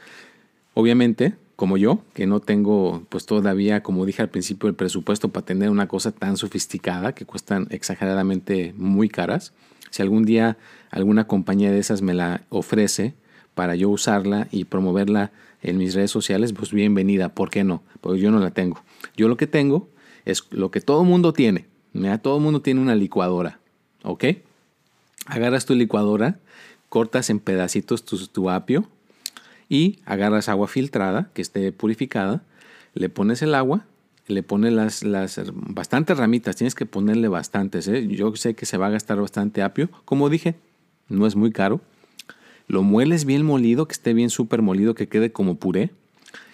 Obviamente, 0.73 1.35
como 1.55 1.77
yo, 1.77 2.03
que 2.13 2.25
no 2.25 2.39
tengo 2.39 3.05
pues 3.09 3.27
todavía, 3.27 3.83
como 3.83 4.05
dije 4.05 4.23
al 4.23 4.29
principio, 4.29 4.67
el 4.67 4.75
presupuesto 4.75 5.29
para 5.29 5.45
tener 5.45 5.69
una 5.69 5.87
cosa 5.87 6.11
tan 6.11 6.37
sofisticada 6.37 7.13
que 7.13 7.25
cuestan 7.25 7.67
exageradamente 7.69 8.73
muy 8.75 9.09
caras. 9.09 9.53
Si 9.91 10.01
algún 10.01 10.25
día 10.25 10.57
alguna 10.89 11.27
compañía 11.27 11.71
de 11.71 11.79
esas 11.79 12.01
me 12.01 12.13
la 12.13 12.41
ofrece, 12.49 13.13
para 13.59 13.75
yo 13.75 13.89
usarla 13.89 14.47
y 14.51 14.63
promoverla 14.63 15.33
en 15.61 15.77
mis 15.77 15.93
redes 15.93 16.11
sociales, 16.11 16.53
pues 16.53 16.71
bienvenida, 16.71 17.27
¿por 17.27 17.49
qué 17.49 17.65
no? 17.65 17.83
Porque 17.99 18.21
yo 18.21 18.31
no 18.31 18.39
la 18.39 18.51
tengo. 18.51 18.81
Yo 19.17 19.27
lo 19.27 19.35
que 19.35 19.47
tengo 19.47 19.89
es 20.23 20.45
lo 20.51 20.71
que 20.71 20.79
todo 20.79 21.03
mundo 21.03 21.33
tiene. 21.33 21.65
Todo 22.21 22.37
el 22.37 22.41
mundo 22.41 22.61
tiene 22.61 22.79
una 22.79 22.95
licuadora, 22.95 23.59
¿ok? 24.03 24.23
Agarras 25.25 25.65
tu 25.65 25.75
licuadora, 25.75 26.39
cortas 26.87 27.29
en 27.29 27.41
pedacitos 27.41 28.05
tu, 28.05 28.49
apio 28.49 28.87
y 29.67 29.99
agarras 30.05 30.47
agua 30.47 30.69
filtrada 30.69 31.29
que 31.33 31.41
esté 31.41 31.73
purificada, 31.73 32.43
le 32.93 33.09
pones 33.09 33.41
el 33.41 33.53
agua, 33.53 33.85
le 34.27 34.41
pones 34.41 34.71
las, 34.71 35.03
las 35.03 35.41
bastantes 35.53 36.17
ramitas, 36.17 36.55
tienes 36.55 36.75
que 36.75 36.85
ponerle 36.85 37.27
bastantes. 37.27 37.89
¿eh? 37.89 38.07
Yo 38.07 38.33
sé 38.37 38.53
que 38.53 38.65
se 38.65 38.77
va 38.77 38.87
a 38.87 38.91
gastar 38.91 39.19
bastante 39.19 39.61
apio, 39.61 39.89
como 40.05 40.29
dije, 40.29 40.55
no 41.09 41.27
es 41.27 41.35
muy 41.35 41.51
caro. 41.51 41.81
Lo 42.69 42.83
mueles 42.83 43.25
bien 43.25 43.43
molido, 43.43 43.87
que 43.87 43.93
esté 43.93 44.13
bien 44.13 44.29
súper 44.29 44.61
molido, 44.61 44.93
que 44.93 45.07
quede 45.07 45.31
como 45.31 45.55
puré. 45.55 45.89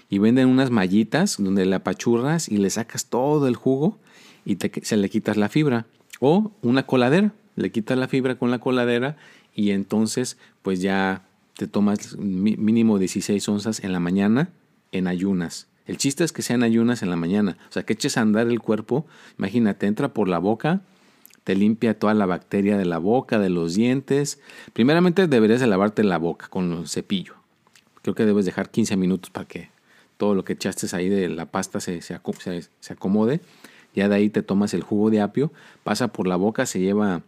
Y 0.09 0.19
venden 0.19 0.47
unas 0.47 0.71
mallitas 0.71 1.35
donde 1.37 1.65
le 1.65 1.75
apachurras 1.75 2.47
y 2.47 2.57
le 2.57 2.69
sacas 2.69 3.07
todo 3.07 3.47
el 3.49 3.55
jugo 3.55 3.99
y 4.45 4.55
te, 4.55 4.71
se 4.85 4.95
le 4.95 5.09
quitas 5.09 5.35
la 5.35 5.49
fibra. 5.49 5.87
O 6.21 6.53
una 6.61 6.87
coladera, 6.87 7.33
le 7.57 7.69
quitas 7.69 7.97
la 7.97 8.07
fibra 8.07 8.39
con 8.39 8.49
la 8.49 8.59
coladera 8.59 9.17
y 9.53 9.71
entonces 9.71 10.37
pues 10.61 10.81
ya 10.81 11.25
te 11.57 11.67
tomas 11.67 12.17
mínimo 12.17 12.97
16 12.97 13.49
onzas 13.49 13.83
en 13.83 13.91
la 13.91 13.99
mañana 13.99 14.49
en 14.93 15.07
ayunas. 15.07 15.67
El 15.85 15.97
chiste 15.97 16.23
es 16.23 16.31
que 16.31 16.43
sean 16.43 16.63
ayunas 16.63 17.03
en 17.03 17.09
la 17.09 17.17
mañana. 17.17 17.57
O 17.69 17.73
sea, 17.73 17.83
que 17.83 17.91
eches 17.91 18.17
a 18.17 18.21
andar 18.21 18.47
el 18.47 18.61
cuerpo. 18.61 19.05
Imagínate, 19.37 19.85
entra 19.85 20.13
por 20.13 20.29
la 20.29 20.39
boca, 20.39 20.81
te 21.45 21.55
limpia 21.55 21.97
toda 21.97 22.13
la 22.15 22.25
bacteria 22.25 22.75
de 22.75 22.85
la 22.85 22.97
boca, 22.97 23.37
de 23.39 23.49
los 23.49 23.75
dientes. 23.75 24.41
Primeramente 24.73 25.27
deberías 25.27 25.61
de 25.61 25.67
lavarte 25.67 26.03
la 26.03 26.17
boca 26.17 26.47
con 26.49 26.73
un 26.73 26.87
cepillo. 26.87 27.35
Creo 28.01 28.15
que 28.15 28.25
debes 28.25 28.45
dejar 28.45 28.71
15 28.71 28.97
minutos 28.97 29.29
para 29.29 29.47
que 29.47 29.69
todo 30.17 30.33
lo 30.33 30.43
que 30.43 30.53
echaste 30.53 30.87
ahí 30.95 31.07
de 31.07 31.29
la 31.29 31.45
pasta 31.45 31.79
se, 31.79 32.01
se, 32.01 32.15
acomode. 32.15 33.41
Ya 33.93 34.09
de 34.09 34.15
ahí 34.15 34.29
te 34.29 34.41
tomas 34.41 34.73
el 34.73 34.81
jugo 34.81 35.11
de 35.11 35.21
apio, 35.21 35.51
pasa 35.83 36.07
por 36.07 36.27
la 36.27 36.35
boca, 36.35 36.65
se 36.65 36.79
lleva 36.79 37.21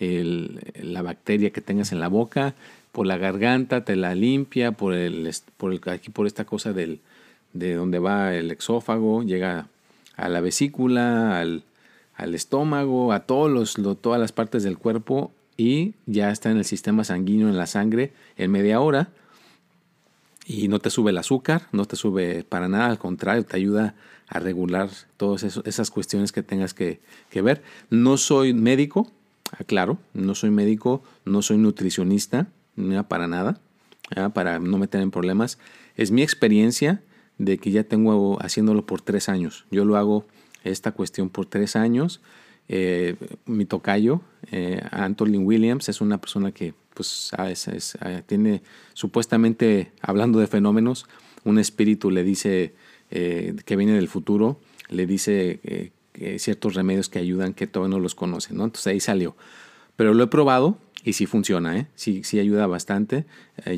la 0.00 1.02
bacteria 1.02 1.50
que 1.50 1.60
tengas 1.60 1.92
en 1.92 2.00
la 2.00 2.08
boca, 2.08 2.54
por 2.90 3.06
la 3.06 3.18
garganta 3.18 3.84
te 3.84 3.94
la 3.94 4.16
limpia, 4.16 4.72
por, 4.72 4.94
el, 4.94 5.30
por, 5.56 5.72
el, 5.72 5.80
aquí 5.86 6.10
por 6.10 6.26
esta 6.26 6.44
cosa 6.44 6.72
del, 6.72 7.00
de 7.52 7.74
donde 7.74 8.00
va 8.00 8.34
el 8.34 8.50
exófago, 8.50 9.22
llega 9.22 9.68
a 10.16 10.28
la 10.28 10.40
vesícula, 10.40 11.38
al, 11.38 11.62
al 12.20 12.34
estómago, 12.34 13.12
a 13.12 13.20
todos 13.20 13.50
los, 13.50 13.76
todas 14.00 14.20
las 14.20 14.32
partes 14.32 14.62
del 14.62 14.76
cuerpo 14.76 15.32
y 15.56 15.94
ya 16.06 16.30
está 16.30 16.50
en 16.50 16.58
el 16.58 16.64
sistema 16.64 17.02
sanguíneo, 17.02 17.48
en 17.48 17.56
la 17.56 17.66
sangre, 17.66 18.12
en 18.36 18.50
media 18.50 18.80
hora. 18.80 19.08
y 20.46 20.68
no 20.68 20.80
te 20.80 20.90
sube 20.90 21.10
el 21.10 21.18
azúcar, 21.18 21.68
no 21.72 21.84
te 21.84 21.96
sube 21.96 22.44
para 22.44 22.68
nada, 22.68 22.86
al 22.86 22.98
contrario, 22.98 23.44
te 23.44 23.56
ayuda 23.56 23.94
a 24.26 24.38
regular 24.38 24.90
todas 25.16 25.42
esas 25.42 25.90
cuestiones 25.90 26.32
que 26.32 26.42
tengas 26.42 26.74
que, 26.74 27.00
ver. 27.34 27.62
No 27.88 28.16
soy 28.16 28.52
médico, 28.52 29.10
aclaro, 29.58 29.98
no 30.12 30.34
soy 30.34 30.50
médico, 30.50 31.02
no 31.24 31.42
soy 31.42 31.56
nutricionista, 31.56 32.48
para 33.08 33.28
nada, 33.28 33.60
para 34.34 34.58
no 34.58 34.78
meter 34.78 35.00
en 35.00 35.10
problemas. 35.10 35.58
Es 35.96 36.10
mi 36.10 36.22
experiencia 36.22 37.02
de 37.38 37.58
que 37.58 37.70
ya 37.70 37.84
tengo 37.84 38.38
haciéndolo 38.42 38.84
por 38.86 39.02
tres 39.02 39.28
años. 39.28 39.66
Yo 39.70 39.84
lo 39.84 39.96
hago 39.96 40.26
esta 40.64 40.92
cuestión 40.92 41.30
por 41.30 41.46
tres 41.46 41.76
años. 41.76 42.20
Eh, 42.68 43.16
mi 43.46 43.64
tocayo, 43.64 44.20
eh, 44.52 44.80
Anthony 44.92 45.38
Williams, 45.38 45.88
es 45.88 46.00
una 46.00 46.20
persona 46.20 46.52
que 46.52 46.74
pues, 46.94 47.32
eh, 47.38 48.22
tiene 48.26 48.62
supuestamente, 48.94 49.90
hablando 50.00 50.38
de 50.38 50.46
fenómenos, 50.46 51.06
un 51.44 51.58
espíritu 51.58 52.10
le 52.10 52.22
dice 52.22 52.74
eh, 53.10 53.56
que 53.64 53.76
viene 53.76 53.94
del 53.94 54.08
futuro, 54.08 54.60
le 54.88 55.06
dice 55.06 55.92
ciertos 56.36 56.74
remedios 56.74 57.08
que 57.08 57.18
ayudan 57.18 57.54
que 57.54 57.66
todavía 57.66 57.96
no 57.96 58.00
los 58.00 58.14
conocen, 58.14 58.56
¿no? 58.56 58.64
Entonces 58.64 58.88
ahí 58.88 59.00
salió. 59.00 59.36
Pero 59.96 60.12
lo 60.14 60.24
he 60.24 60.26
probado 60.26 60.78
y 61.04 61.14
sí 61.14 61.26
funciona, 61.26 61.78
¿eh? 61.78 61.86
sí, 61.94 62.22
sí 62.24 62.38
ayuda 62.38 62.66
bastante. 62.66 63.24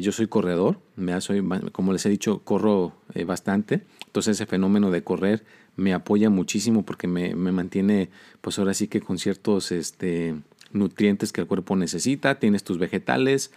yo 0.00 0.12
soy 0.12 0.26
corredor, 0.26 0.80
me 0.96 1.18
soy, 1.20 1.42
como 1.72 1.92
les 1.92 2.04
he 2.06 2.08
dicho, 2.08 2.40
corro 2.40 2.94
bastante. 3.26 3.82
Entonces 4.06 4.36
ese 4.36 4.46
fenómeno 4.46 4.90
de 4.90 5.02
correr 5.04 5.44
me 5.76 5.94
apoya 5.94 6.30
muchísimo 6.30 6.84
porque 6.84 7.06
me, 7.06 7.34
me, 7.34 7.52
mantiene, 7.52 8.10
pues 8.40 8.58
ahora 8.58 8.74
sí 8.74 8.88
que 8.88 9.00
con 9.00 9.18
ciertos 9.18 9.72
este, 9.72 10.34
nutrientes 10.72 11.32
que 11.32 11.40
el 11.42 11.46
cuerpo 11.46 11.76
necesita, 11.76 12.38
tienes 12.38 12.64
tus 12.64 12.78
vegetales 12.78 13.50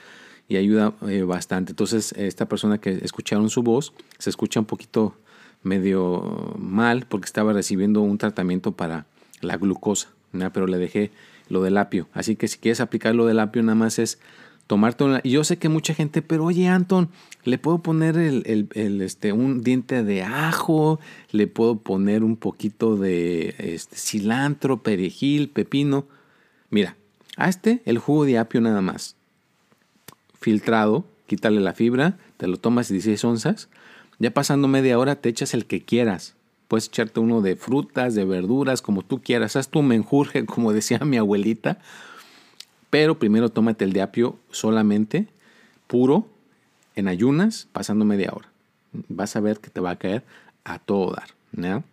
y 0.47 0.57
ayuda 0.57 0.93
eh, 1.07 1.23
bastante. 1.23 1.71
Entonces 1.71 2.13
esta 2.13 2.47
persona 2.47 2.79
que 2.79 2.91
escucharon 3.01 3.49
su 3.49 3.63
voz 3.63 3.93
se 4.17 4.29
escucha 4.29 4.59
un 4.59 4.65
poquito 4.65 5.15
medio 5.63 6.53
mal 6.57 7.05
porque 7.07 7.25
estaba 7.25 7.53
recibiendo 7.53 8.01
un 8.01 8.17
tratamiento 8.17 8.73
para 8.73 9.07
la 9.41 9.57
glucosa, 9.57 10.09
pero 10.53 10.67
le 10.67 10.77
dejé 10.77 11.11
lo 11.49 11.61
del 11.61 11.77
apio. 11.77 12.07
Así 12.13 12.35
que 12.35 12.47
si 12.47 12.57
quieres 12.57 12.81
aplicar 12.81 13.15
lo 13.15 13.25
del 13.25 13.39
apio, 13.39 13.63
nada 13.63 13.75
más 13.75 13.99
es 13.99 14.19
tomarte 14.67 15.03
una... 15.03 15.21
Y 15.23 15.31
yo 15.31 15.43
sé 15.43 15.57
que 15.57 15.69
mucha 15.69 15.93
gente, 15.93 16.21
pero 16.21 16.45
oye, 16.45 16.67
Anton, 16.67 17.09
le 17.43 17.57
puedo 17.57 17.79
poner 17.79 18.17
el, 18.17 18.69
este, 19.01 19.33
un 19.33 19.61
diente 19.61 20.03
de 20.03 20.23
ajo, 20.23 20.99
le 21.31 21.47
puedo 21.47 21.77
poner 21.77 22.23
un 22.23 22.35
poquito 22.35 22.97
de 22.97 23.55
este, 23.57 23.95
cilantro, 23.95 24.81
perejil, 24.81 25.49
pepino. 25.49 26.05
Mira, 26.69 26.95
a 27.37 27.49
este 27.49 27.81
el 27.85 27.97
jugo 27.97 28.25
de 28.25 28.37
apio 28.37 28.61
nada 28.61 28.81
más. 28.81 29.15
Filtrado, 30.39 31.05
quítale 31.27 31.59
la 31.59 31.73
fibra, 31.73 32.17
te 32.37 32.47
lo 32.47 32.57
tomas 32.57 32.89
16 32.89 33.23
onzas. 33.23 33.69
Ya 34.19 34.31
pasando 34.31 34.67
media 34.67 34.97
hora 34.97 35.15
te 35.15 35.29
echas 35.29 35.53
el 35.53 35.65
que 35.65 35.81
quieras. 35.81 36.34
Puedes 36.67 36.87
echarte 36.87 37.19
uno 37.19 37.41
de 37.41 37.55
frutas, 37.55 38.15
de 38.15 38.25
verduras, 38.25 38.81
como 38.81 39.01
tú 39.03 39.21
quieras. 39.21 39.55
Haz 39.55 39.69
tu 39.69 39.81
menjurje, 39.81 40.45
como 40.45 40.73
decía 40.73 40.99
mi 40.99 41.17
abuelita 41.17 41.79
pero 42.95 43.19
primero 43.19 43.49
tómate 43.49 43.83
el 43.83 43.91
de 43.91 44.01
apio 44.01 44.39
solamente, 44.51 45.27
puro, 45.85 46.29
en 46.95 47.09
ayunas, 47.09 47.67
pasando 47.73 48.05
media 48.05 48.31
hora. 48.33 48.47
Vas 49.09 49.35
a 49.35 49.41
ver 49.41 49.59
que 49.59 49.69
te 49.69 49.81
va 49.81 49.91
a 49.91 49.95
caer 49.97 50.23
a 50.63 50.79
todo 50.79 51.13
dar. 51.13 51.83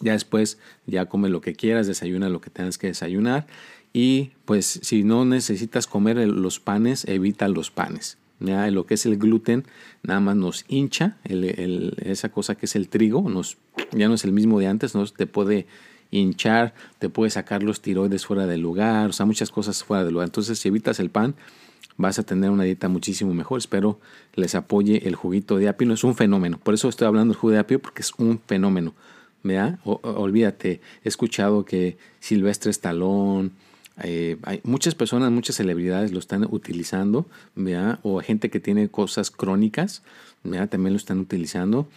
Ya 0.00 0.12
después, 0.12 0.58
ya 0.86 1.06
come 1.06 1.30
lo 1.30 1.40
que 1.40 1.54
quieras, 1.54 1.88
desayuna 1.88 2.28
lo 2.28 2.40
que 2.40 2.48
tengas 2.48 2.78
que 2.78 2.86
desayunar. 2.86 3.48
Y 3.92 4.30
pues 4.44 4.78
si 4.84 5.02
no 5.02 5.24
necesitas 5.24 5.88
comer 5.88 6.16
los 6.18 6.60
panes, 6.60 7.06
evita 7.06 7.48
los 7.48 7.72
panes. 7.72 8.16
¿Ya? 8.40 8.70
Lo 8.70 8.86
que 8.86 8.94
es 8.94 9.06
el 9.06 9.16
gluten, 9.16 9.64
nada 10.02 10.20
más 10.20 10.36
nos 10.36 10.64
hincha, 10.68 11.16
esa 11.24 12.30
cosa 12.30 12.54
que 12.56 12.66
es 12.66 12.76
el 12.76 12.88
trigo, 12.88 13.28
nos, 13.28 13.58
ya 13.92 14.08
no 14.08 14.14
es 14.14 14.24
el 14.24 14.32
mismo 14.32 14.58
de 14.58 14.66
antes, 14.66 14.94
nos 14.94 15.14
te 15.14 15.26
puede 15.26 15.66
hinchar, 16.10 16.74
te 16.98 17.08
puede 17.08 17.30
sacar 17.30 17.62
los 17.62 17.80
tiroides 17.80 18.26
fuera 18.26 18.46
del 18.46 18.60
lugar, 18.60 19.10
o 19.10 19.12
sea, 19.12 19.26
muchas 19.26 19.50
cosas 19.50 19.84
fuera 19.84 20.04
del 20.04 20.14
lugar. 20.14 20.28
Entonces, 20.28 20.58
si 20.58 20.68
evitas 20.68 20.98
el 21.00 21.10
pan, 21.10 21.34
vas 21.96 22.18
a 22.18 22.22
tener 22.22 22.50
una 22.50 22.64
dieta 22.64 22.88
muchísimo 22.88 23.34
mejor. 23.34 23.58
Espero 23.58 24.00
les 24.34 24.54
apoye 24.54 25.06
el 25.06 25.14
juguito 25.14 25.58
de 25.58 25.68
apio. 25.68 25.92
Es 25.92 26.04
un 26.04 26.16
fenómeno. 26.16 26.58
Por 26.62 26.74
eso 26.74 26.88
estoy 26.88 27.06
hablando 27.06 27.32
del 27.32 27.40
jugo 27.40 27.52
de 27.52 27.58
apio, 27.58 27.80
porque 27.80 28.02
es 28.02 28.12
un 28.18 28.40
fenómeno. 28.46 28.94
Olvídate, 29.84 30.80
he 31.04 31.08
escuchado 31.08 31.64
que 31.64 31.96
Silvestre 32.18 32.70
Stallone, 32.70 33.50
eh, 34.02 34.36
hay 34.42 34.60
muchas 34.64 34.94
personas, 34.94 35.30
muchas 35.30 35.56
celebridades 35.56 36.12
lo 36.12 36.18
están 36.18 36.46
utilizando, 36.50 37.26
o 38.02 38.20
gente 38.20 38.50
que 38.50 38.60
tiene 38.60 38.88
cosas 38.88 39.30
crónicas, 39.30 40.02
también 40.42 40.92
lo 40.92 40.96
están 40.96 41.18
utilizando. 41.18 41.88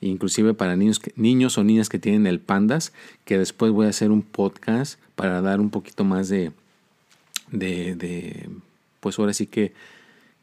Inclusive 0.00 0.52
para 0.52 0.76
niños, 0.76 1.00
niños 1.16 1.56
o 1.56 1.64
niñas 1.64 1.88
que 1.88 1.98
tienen 1.98 2.26
el 2.26 2.38
pandas, 2.38 2.92
que 3.24 3.38
después 3.38 3.72
voy 3.72 3.86
a 3.86 3.90
hacer 3.90 4.10
un 4.10 4.22
podcast 4.22 5.00
para 5.14 5.40
dar 5.40 5.60
un 5.60 5.70
poquito 5.70 6.04
más 6.04 6.28
de, 6.28 6.52
de, 7.50 8.48
pues 9.00 9.18
ahora 9.18 9.32
sí 9.32 9.46
que, 9.46 9.72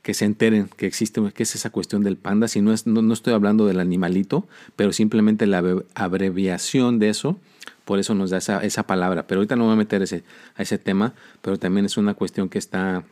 que 0.03 0.13
se 0.13 0.25
enteren 0.25 0.69
que 0.77 0.85
existe, 0.85 1.21
que 1.33 1.43
es 1.43 1.55
esa 1.55 1.71
cuestión 1.71 2.03
del 2.03 2.17
panda, 2.17 2.47
si 2.47 2.61
no, 2.61 2.71
es, 2.71 2.85
no, 2.85 3.13
estoy 3.13 3.33
hablando 3.33 3.65
del 3.65 3.79
animalito, 3.79 4.47
pero 4.75 4.93
simplemente 4.93 5.47
la 5.47 5.63
abreviación 5.95 6.99
de 6.99 7.09
eso, 7.09 7.39
por 7.85 7.99
eso 7.99 8.13
nos 8.13 8.29
da 8.29 8.37
esa, 8.37 8.63
esa 8.63 8.83
palabra, 8.83 9.25
pero 9.25 9.39
ahorita 9.39 9.55
no 9.55 9.63
voy 9.63 9.73
a 9.73 9.77
meter 9.77 10.01
ese, 10.01 10.23
a 10.55 10.61
ese 10.61 10.77
tema, 10.77 11.13
pero 11.41 11.57
también 11.57 11.85
es 11.85 11.97
una 11.97 12.13
cuestión 12.13 12.49
que 12.49 12.59
está 12.59 13.03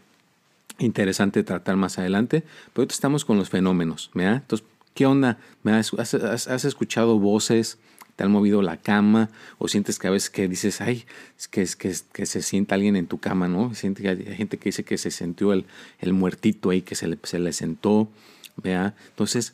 interesante 0.77 1.43
tratar 1.43 1.77
más 1.77 1.97
adelante, 1.97 2.43
pero 2.73 2.83
ahorita 2.83 2.93
estamos 2.93 3.25
con 3.25 3.37
los 3.37 3.49
fenómenos, 3.49 4.11
¿verdad? 4.13 4.35
Entonces, 4.35 4.67
¿Qué 4.93 5.05
onda? 5.05 5.37
¿Has, 5.63 6.65
escuchado 6.65 7.17
voces? 7.19 7.77
¿Te 8.15 8.23
han 8.23 8.31
movido 8.31 8.61
la 8.61 8.77
cama? 8.77 9.29
¿O 9.57 9.67
sientes 9.67 9.99
que 9.99 10.07
a 10.07 10.11
veces 10.11 10.29
que 10.29 10.47
dices, 10.47 10.81
ay, 10.81 11.05
es 11.37 11.47
que, 11.47 11.61
es 11.61 11.75
que, 11.75 11.93
que 12.13 12.25
se 12.25 12.41
sienta 12.41 12.75
alguien 12.75 12.95
en 12.95 13.07
tu 13.07 13.19
cama, 13.19 13.47
¿no? 13.47 13.73
Siente 13.73 14.07
hay, 14.07 14.23
gente 14.35 14.57
que 14.57 14.69
dice 14.69 14.83
que 14.83 14.97
se 14.97 15.11
sintió 15.11 15.53
el, 15.53 15.65
el 15.99 16.13
muertito 16.13 16.69
ahí, 16.69 16.81
que 16.81 16.95
se 16.95 17.07
le, 17.07 17.17
se 17.23 17.39
le 17.39 17.53
sentó, 17.53 18.09
¿vea? 18.57 18.95
Entonces, 19.09 19.53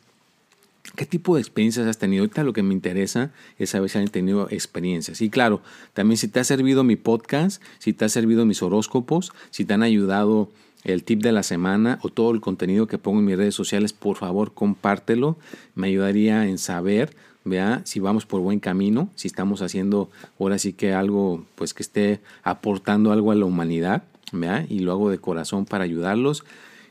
¿Qué 0.96 1.06
tipo 1.06 1.36
de 1.36 1.42
experiencias 1.42 1.86
has 1.86 1.98
tenido? 1.98 2.24
Ahorita 2.24 2.44
lo 2.44 2.54
que 2.54 2.64
me 2.64 2.74
interesa 2.74 3.32
es 3.60 3.72
saber 3.72 3.90
si 3.90 3.98
han 3.98 4.08
tenido 4.08 4.48
experiencias. 4.50 5.22
Y 5.22 5.30
claro, 5.30 5.62
también 5.94 6.18
si 6.18 6.28
te 6.28 6.40
ha 6.40 6.44
servido 6.44 6.84
mi 6.84 6.96
podcast, 6.96 7.62
si 7.80 7.94
te 7.94 8.06
ha 8.06 8.10
servido 8.10 8.46
mis 8.46 8.62
horóscopos, 8.62 9.34
si 9.52 9.66
te 9.66 9.74
han 9.74 9.84
ayudado 9.84 10.50
el 10.84 11.04
tip 11.04 11.22
de 11.22 11.32
la 11.32 11.44
semana 11.44 12.00
o 12.02 12.10
todo 12.10 12.32
el 12.32 12.40
contenido 12.40 12.88
que 12.88 12.98
pongo 12.98 13.20
en 13.20 13.26
mis 13.26 13.38
redes 13.38 13.56
sociales, 13.56 13.94
por 13.94 14.16
favor 14.16 14.54
compártelo. 14.54 15.38
Me 15.76 15.88
ayudaría 15.88 16.48
en 16.48 16.58
saber, 16.58 17.16
vea, 17.48 17.82
si 17.86 18.00
vamos 18.00 18.26
por 18.26 18.42
buen 18.42 18.60
camino, 18.60 19.10
si 19.16 19.28
estamos 19.28 19.62
haciendo 19.62 20.10
ahora 20.40 20.60
sí 20.60 20.74
que 20.74 20.94
algo, 20.94 21.46
pues 21.56 21.74
que 21.74 21.84
esté 21.84 22.20
aportando 22.44 23.12
algo 23.12 23.32
a 23.32 23.36
la 23.36 23.46
humanidad, 23.46 24.04
vea, 24.32 24.66
y 24.70 24.80
lo 24.80 24.92
hago 24.92 25.10
de 25.10 25.18
corazón 25.18 25.66
para 25.66 25.84
ayudarlos. 25.84 26.44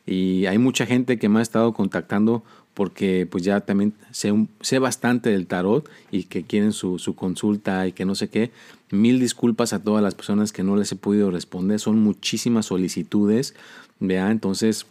Y 0.07 0.47
hay 0.47 0.59
mucha 0.59 0.87
gente 0.87 1.19
que 1.19 1.29
me 1.29 1.41
ha 1.41 1.43
estado 1.43 1.73
contactando 1.73 2.45
porque 2.75 3.27
pues 3.29 3.43
ya 3.43 3.61
también 3.61 3.95
sé, 4.11 4.33
sé 4.61 4.79
bastante 4.79 5.31
del 5.31 5.47
tarot 5.47 5.89
y 6.11 6.25
que 6.25 6.45
quieren 6.45 6.73
su, 6.73 6.99
su, 6.99 7.15
consulta 7.17 7.87
y 7.87 7.93
que 7.93 8.05
no 8.05 8.15
sé 8.15 8.29
qué. 8.29 8.51
Mil 8.91 9.19
disculpas 9.19 9.73
a 9.73 9.83
todas 9.83 10.03
las 10.03 10.15
personas 10.15 10.53
que 10.53 10.63
no 10.63 10.77
les 10.77 10.93
he 10.93 10.97
podido 10.97 11.31
responder. 11.31 11.81
Son 11.81 11.99
muchísimas 11.99 12.67
solicitudes. 12.67 13.55
¿vea? 14.01 14.31
Entonces 14.31 14.87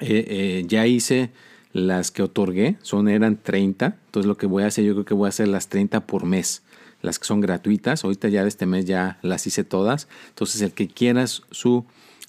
eh, 0.00 0.24
eh, 0.28 0.64
ya 0.66 0.86
hice 0.86 1.30
las 1.74 2.10
que 2.10 2.22
otorgué. 2.22 2.76
Son, 2.80 3.08
eran 3.08 3.36
30. 3.36 3.98
Entonces 4.06 4.26
lo 4.26 4.38
que 4.38 4.46
voy 4.46 4.62
a 4.62 4.68
hacer, 4.68 4.84
yo 4.84 4.94
creo 4.94 5.04
que 5.04 5.12
voy 5.12 5.26
a 5.26 5.28
hacer 5.28 5.48
las 5.48 5.68
30 5.68 6.06
por 6.06 6.24
mes. 6.24 6.62
Las 7.02 7.18
que 7.18 7.26
son 7.26 7.42
gratuitas. 7.42 8.04
Ahorita 8.04 8.28
ya 8.30 8.46
este 8.46 8.64
mes 8.64 8.86
ya 8.86 9.18
las 9.20 9.46
hice 9.46 9.64
todas. 9.64 10.08
Entonces 10.30 10.62
el 10.62 10.72
que 10.72 10.88
quiera 10.88 11.26
su 11.26 11.84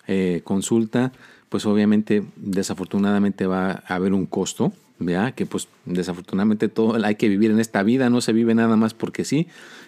eh, 0.07 0.41
consulta 0.43 1.13
pues 1.55 1.65
obviamente 1.65 2.25
desafortunadamente 2.35 3.47
va 3.47 3.83
a 3.87 3.95
haber 3.95 4.13
un 4.13 4.25
costo, 4.25 4.73
¿vea? 4.99 5.31
que 5.31 5.45
pues 5.45 5.69
desafortunadamente 5.85 6.67
todo 6.67 6.95
hay 7.05 7.15
que 7.15 7.29
vivir 7.29 7.49
en 7.49 7.61
esta 7.61 7.81
vida, 7.81 8.09
no 8.09 8.19
se 8.19 8.33
vive 8.33 8.53
nada 8.55 8.75
más 8.75 8.93
porque 8.93 9.23
sí, 9.23 9.47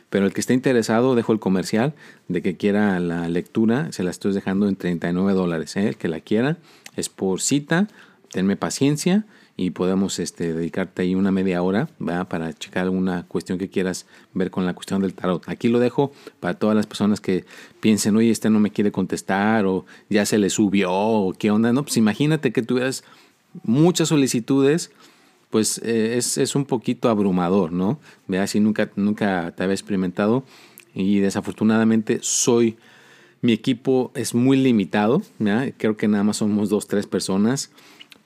pero 0.10 0.26
el 0.26 0.34
que 0.34 0.40
esté 0.40 0.54
interesado, 0.54 1.16
dejo 1.16 1.34
el 1.34 1.40
comercial 1.40 1.94
de 2.30 2.42
que 2.42 2.56
quiera 2.56 2.98
la 3.02 3.28
lectura, 3.28 3.92
se 3.92 4.04
la 4.04 4.12
estoy 4.12 4.34
dejando 4.34 4.70
en 4.70 4.78
39 4.78 5.34
dólares, 5.34 5.76
¿eh? 5.76 5.90
el 5.90 5.98
que 5.98 6.08
la 6.08 6.22
quiera, 6.22 6.58
es 6.96 7.10
por 7.10 7.42
cita, 7.42 7.90
tenme 8.32 8.56
paciencia 8.56 9.26
y 9.60 9.72
podemos 9.72 10.20
este, 10.20 10.54
dedicarte 10.54 11.02
ahí 11.02 11.16
una 11.16 11.32
media 11.32 11.64
hora 11.64 11.90
para 12.30 12.54
checar 12.54 12.84
alguna 12.84 13.26
cuestión 13.28 13.58
que 13.58 13.70
quieras 13.70 14.06
ver 14.36 14.52
con 14.52 14.68
la 14.68 14.76
cuestión 14.76 15.02
del 15.02 15.16
tarot. 15.16 15.50
Aquí 15.50 15.68
lo 15.68 15.80
dejo 15.80 16.12
para 16.40 16.54
todas 16.54 16.76
las 16.76 16.86
personas 16.86 17.20
que 17.20 17.44
piensen, 17.80 18.16
oye, 18.16 18.30
este 18.30 18.52
no 18.52 18.60
me 18.60 18.70
quiere 18.70 18.92
contestar 18.92 19.66
o 19.66 19.86
ya 20.10 20.28
se 20.28 20.38
le 20.38 20.52
subió 20.52 20.92
o 20.94 21.34
qué 21.34 21.50
onda. 21.50 21.74
No, 21.74 21.82
pues 21.82 21.98
imagínate 21.98 22.54
que 22.54 22.62
tuvieras 22.62 23.04
muchas 23.64 24.10
solicitudes, 24.10 24.92
pues 25.50 25.82
eh, 25.84 26.18
es, 26.18 26.56
un 26.56 26.66
poquito 26.66 27.10
abrumador, 27.10 27.72
¿no? 27.72 28.00
Vea 28.28 28.46
si 28.46 28.60
nunca, 28.60 28.92
nunca 28.96 29.56
te 29.58 29.64
había 29.64 29.74
experimentado 29.74 30.44
y 30.94 31.18
desafortunadamente 31.18 32.20
soy, 32.22 32.78
mi 33.42 33.54
equipo 33.54 34.12
es 34.14 34.36
muy 34.36 34.58
limitado, 34.58 35.24
creo 35.78 35.98
que 35.98 36.08
nada 36.08 36.24
más 36.24 36.38
somos 36.38 36.70
dos, 36.70 36.86
tres 36.86 37.08
personas 37.08 37.72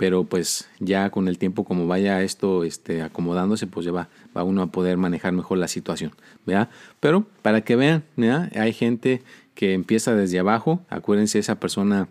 pero 0.01 0.23
pues 0.23 0.67
ya 0.79 1.11
con 1.11 1.27
el 1.27 1.37
tiempo 1.37 1.63
como 1.63 1.85
vaya 1.85 2.23
esto 2.23 2.63
este, 2.63 3.03
acomodándose, 3.03 3.67
pues 3.67 3.85
ya 3.85 3.91
va, 3.91 4.09
uno 4.43 4.63
a 4.63 4.71
poder 4.71 4.97
manejar 4.97 5.31
mejor 5.31 5.59
la 5.59 5.67
situación, 5.67 6.11
¿verdad? 6.43 6.69
Pero 6.99 7.27
para 7.43 7.61
que 7.61 7.75
vean, 7.75 8.03
hay 8.55 8.73
gente 8.73 9.21
que 9.53 9.75
empieza 9.75 10.15
desde 10.15 10.39
abajo, 10.39 10.81
acuérdense 10.89 11.37
esa 11.37 11.59
persona 11.59 12.07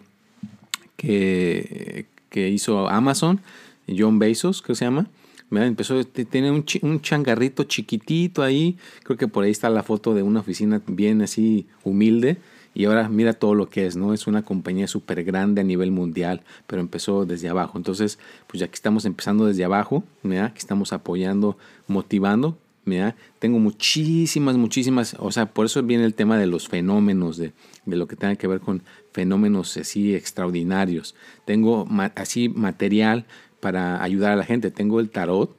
que, 0.97 2.07
que 2.29 2.49
hizo 2.51 2.89
Amazon, 2.89 3.41
John 3.89 4.21
Bezos, 4.21 4.63
que 4.63 4.77
se 4.77 4.85
llama, 4.85 5.09
empezó, 5.51 6.05
tiene 6.05 6.53
un, 6.53 6.65
un, 6.83 7.01
changarrito 7.01 7.65
chiquitito 7.65 8.45
ahí, 8.45 8.79
creo 9.03 9.19
que 9.19 9.27
por 9.27 9.43
ahí 9.43 9.51
está 9.51 9.69
la 9.69 9.83
foto 9.83 10.15
de 10.15 10.23
una 10.23 10.39
oficina 10.39 10.81
bien 10.87 11.23
así 11.23 11.67
humilde, 11.83 12.37
y 12.75 12.85
ahora 12.85 13.09
mira 13.09 13.33
todo 13.33 13.55
lo 13.55 13.69
que 13.69 13.87
es, 13.87 13.97
¿no? 13.97 14.15
Es 14.15 14.27
una 14.27 14.45
compañía 14.45 14.87
súper 14.87 15.25
grande 15.25 15.61
a 15.61 15.65
nivel 15.65 15.91
mundial, 15.91 16.43
pero 16.67 16.81
empezó 16.81 17.27
desde 17.27 17.49
abajo. 17.49 17.79
Entonces, 17.79 18.19
pues 18.47 18.61
ya 18.61 18.69
que 18.69 18.75
estamos 18.75 19.05
empezando 19.05 19.47
desde 19.47 19.65
abajo, 19.65 20.05
¿mira? 20.23 20.53
Que 20.53 20.59
estamos 20.61 20.93
apoyando, 20.93 21.57
motivando, 21.89 22.59
mira, 22.85 23.17
tengo 23.39 23.59
muchísimas, 23.59 24.57
muchísimas, 24.57 25.17
o 25.19 25.31
sea, 25.33 25.47
por 25.47 25.67
eso 25.67 25.83
viene 25.83 26.05
el 26.05 26.15
tema 26.15 26.39
de 26.39 26.47
los 26.47 26.69
fenómenos, 26.69 27.37
de, 27.37 27.53
de 27.87 27.97
lo 27.97 28.07
que 28.07 28.17
tenga 28.17 28.37
que 28.37 28.47
ver 28.47 28.61
con 28.61 28.83
fenómenos 29.13 29.77
así 29.77 30.15
extraordinarios. 30.15 31.15
Tengo 31.45 31.89
así 32.15 32.49
material 32.49 33.27
para 33.61 34.03
ayudar 34.03 34.33
a 34.33 34.37
la 34.37 34.45
gente. 34.45 34.71
Tengo 34.71 35.01
el 35.01 35.11
tarot, 35.11 35.55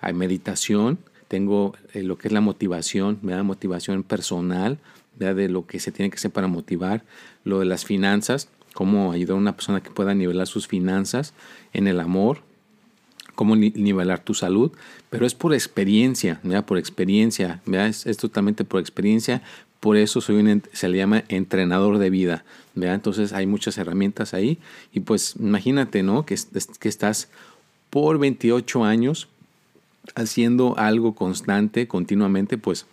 hay 0.00 0.14
meditación, 0.14 0.98
tengo 1.28 1.74
eh, 1.92 2.02
lo 2.02 2.18
que 2.18 2.28
es 2.28 2.32
la 2.32 2.40
motivación, 2.40 3.18
me 3.22 3.32
da 3.32 3.42
motivación 3.42 4.02
personal, 4.02 4.78
de 5.22 5.48
lo 5.48 5.66
que 5.66 5.80
se 5.80 5.92
tiene 5.92 6.10
que 6.10 6.16
hacer 6.16 6.30
para 6.30 6.48
motivar, 6.48 7.04
lo 7.44 7.60
de 7.60 7.66
las 7.66 7.84
finanzas, 7.84 8.48
cómo 8.74 9.12
ayudar 9.12 9.36
a 9.36 9.40
una 9.40 9.54
persona 9.54 9.82
que 9.82 9.90
pueda 9.90 10.14
nivelar 10.14 10.46
sus 10.46 10.66
finanzas 10.66 11.34
en 11.72 11.86
el 11.86 12.00
amor, 12.00 12.40
cómo 13.34 13.56
nivelar 13.56 14.20
tu 14.20 14.34
salud, 14.34 14.72
pero 15.10 15.26
es 15.26 15.34
por 15.34 15.54
experiencia, 15.54 16.40
¿ya? 16.42 16.64
por 16.64 16.78
experiencia, 16.78 17.60
Es, 17.66 18.06
es, 18.06 18.16
totalmente 18.16 18.64
por 18.64 18.80
experiencia, 18.80 19.42
por 19.80 19.96
eso 19.96 20.20
soy 20.20 20.36
un, 20.36 20.62
se 20.72 20.88
le 20.88 20.98
llama 20.98 21.24
entrenador 21.28 21.98
de 21.98 22.10
vida, 22.10 22.44
¿ya? 22.74 22.94
entonces 22.94 23.32
hay 23.32 23.46
muchas 23.46 23.78
herramientas 23.78 24.34
ahí 24.34 24.58
y 24.92 25.00
pues 25.00 25.34
imagínate, 25.38 26.02
¿no? 26.02 26.24
Que, 26.24 26.36
que 26.78 26.88
estás 26.88 27.28
por 27.90 28.18
28 28.18 28.84
años 28.84 29.28
haciendo 30.14 30.76
algo 30.78 31.14
constante, 31.14 31.88
continuamente, 31.88 32.58
pues 32.58 32.86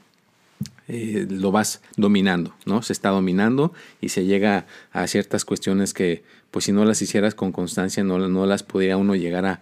eh, 0.92 1.28
lo 1.30 1.52
vas 1.52 1.84
dominando, 1.98 2.56
¿no? 2.66 2.82
Se 2.82 2.94
está 2.94 3.10
dominando 3.10 3.74
y 4.02 4.10
se 4.10 4.26
llega 4.26 4.66
a 4.92 5.06
ciertas 5.06 5.46
cuestiones 5.46 5.94
que, 5.94 6.24
pues 6.50 6.66
si 6.66 6.72
no 6.72 6.84
las 6.84 7.00
hicieras 7.04 7.36
con 7.36 7.52
constancia, 7.52 8.04
no, 8.04 8.18
no 8.28 8.48
las 8.48 8.64
podría 8.64 8.98
uno 8.98 9.16
llegar 9.16 9.46
a, 9.46 9.62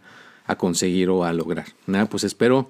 conseguir 0.55 1.09
o 1.09 1.25
a 1.25 1.33
lograr. 1.33 1.65
Nada, 1.85 2.05
pues 2.05 2.23
espero 2.23 2.69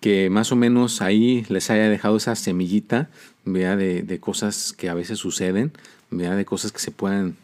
que 0.00 0.30
más 0.30 0.50
o 0.50 0.56
menos 0.56 1.02
ahí 1.02 1.44
les 1.50 1.68
haya 1.68 1.90
dejado 1.90 2.16
esa 2.16 2.34
semillita, 2.36 3.10
vea 3.44 3.76
de, 3.76 4.00
de, 4.00 4.18
cosas 4.18 4.72
que 4.72 4.88
a 4.88 4.94
veces 4.94 5.18
suceden, 5.18 5.72
vea 6.10 6.34
de 6.36 6.46
cosas 6.46 6.72
que 6.72 6.78
se 6.78 6.90
puedan, 6.90 7.36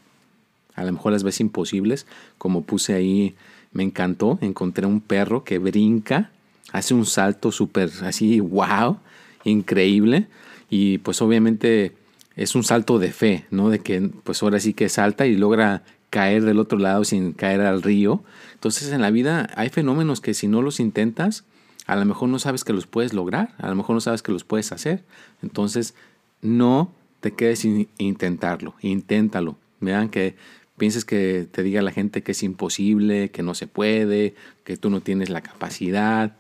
a 0.74 0.85
lo 0.85 0.92
mejor 0.92 1.12
las 1.12 1.22
ves 1.22 1.40
imposibles, 1.40 2.07
como 2.38 2.62
puse 2.62 2.94
ahí, 2.94 3.35
me 3.72 3.83
encantó, 3.83 4.38
encontré 4.40 4.87
un 4.87 5.03
perro 5.03 5.44
que 5.44 5.59
brinca, 5.59 6.31
hace 6.72 6.94
un 6.94 7.05
salto 7.05 7.53
súper 7.53 7.90
así, 8.05 8.40
wow, 8.40 8.96
increíble 9.44 10.26
y 10.68 10.98
pues 10.98 11.20
obviamente 11.22 11.92
es 12.37 12.55
un 12.55 12.64
salto 12.64 12.98
de 12.98 13.12
fe, 13.12 13.44
¿no? 13.50 13.70
De 13.70 13.81
que 13.81 14.11
pues 14.24 14.42
ahora 14.42 14.61
sí 14.61 14.72
que 14.72 14.88
salta 14.88 15.26
y 15.26 15.37
logra 15.37 15.83
caer 16.11 16.44
del 16.44 16.59
otro 16.59 16.79
lado 16.79 17.05
sin 17.05 17.33
caer 17.33 17.61
al 17.61 17.83
río. 17.83 18.22
Entonces 18.55 18.92
en 18.92 19.00
la 19.00 19.11
vida 19.11 19.48
hay 19.57 19.68
fenómenos 19.68 20.20
que 20.20 20.35
si 20.35 20.48
no 20.48 20.62
los 20.62 20.81
intentas, 20.81 21.44
a 21.87 21.96
lo 21.96 22.05
mejor 22.05 22.29
no 22.29 22.38
sabes 22.38 22.64
que 22.64 22.72
los 22.72 22.87
puedes 22.87 23.12
lograr, 23.12 23.55
a 23.59 23.68
lo 23.68 23.74
mejor 23.74 23.94
no 23.94 24.00
sabes 24.00 24.22
que 24.22 24.33
los 24.33 24.44
puedes 24.44 24.72
hacer. 24.72 25.03
Entonces 25.42 25.94
no 26.42 26.92
te 27.20 27.33
quedes 27.33 27.61
sin 27.61 27.88
intentarlo, 27.98 28.74
inténtalo. 28.81 29.57
Vean 29.81 30.09
que 30.09 30.37
pienses 30.76 31.05
que 31.05 31.46
te 31.50 31.62
diga 31.62 31.83
la 31.83 31.92
gente 31.92 32.22
que 32.22 32.33
es 32.33 32.42
imposible, 32.42 33.31
que 33.31 33.42
no 33.42 33.55
se 33.55 33.66
puede, 33.66 34.35
que 34.64 34.76
tú 34.76 34.88
no 34.88 35.00
tienes 35.00 35.31
la 35.31 35.42
capacidad. 35.42 36.37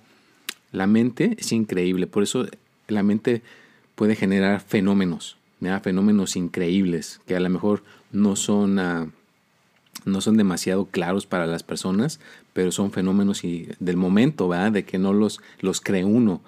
La 0.72 0.86
mente 0.86 1.36
es 1.38 1.52
increíble, 1.52 2.06
por 2.06 2.22
eso 2.22 2.46
la 2.90 3.02
mente 3.02 3.42
puede 3.94 4.16
generar 4.16 4.60
fenómenos, 4.60 5.36
fenómenos 5.82 6.36
increíbles 6.36 7.20
que 7.26 7.36
a 7.36 7.40
lo 7.40 7.50
mejor 7.50 7.82
no 8.12 8.36
son, 8.36 8.78
ah, 8.78 9.08
no 10.04 10.20
son 10.20 10.36
demasiado 10.36 10.86
claros 10.86 11.26
para 11.26 11.46
las 11.46 11.62
personas, 11.62 12.20
pero 12.52 12.72
son 12.72 12.92
fenómenos 12.92 13.44
y, 13.44 13.68
del 13.78 13.96
momento, 13.96 14.48
¿verdad? 14.48 14.72
de 14.72 14.84
que 14.84 14.98
no 14.98 15.12
los, 15.12 15.40
los 15.60 15.80
cree 15.80 16.04
uno. 16.04 16.40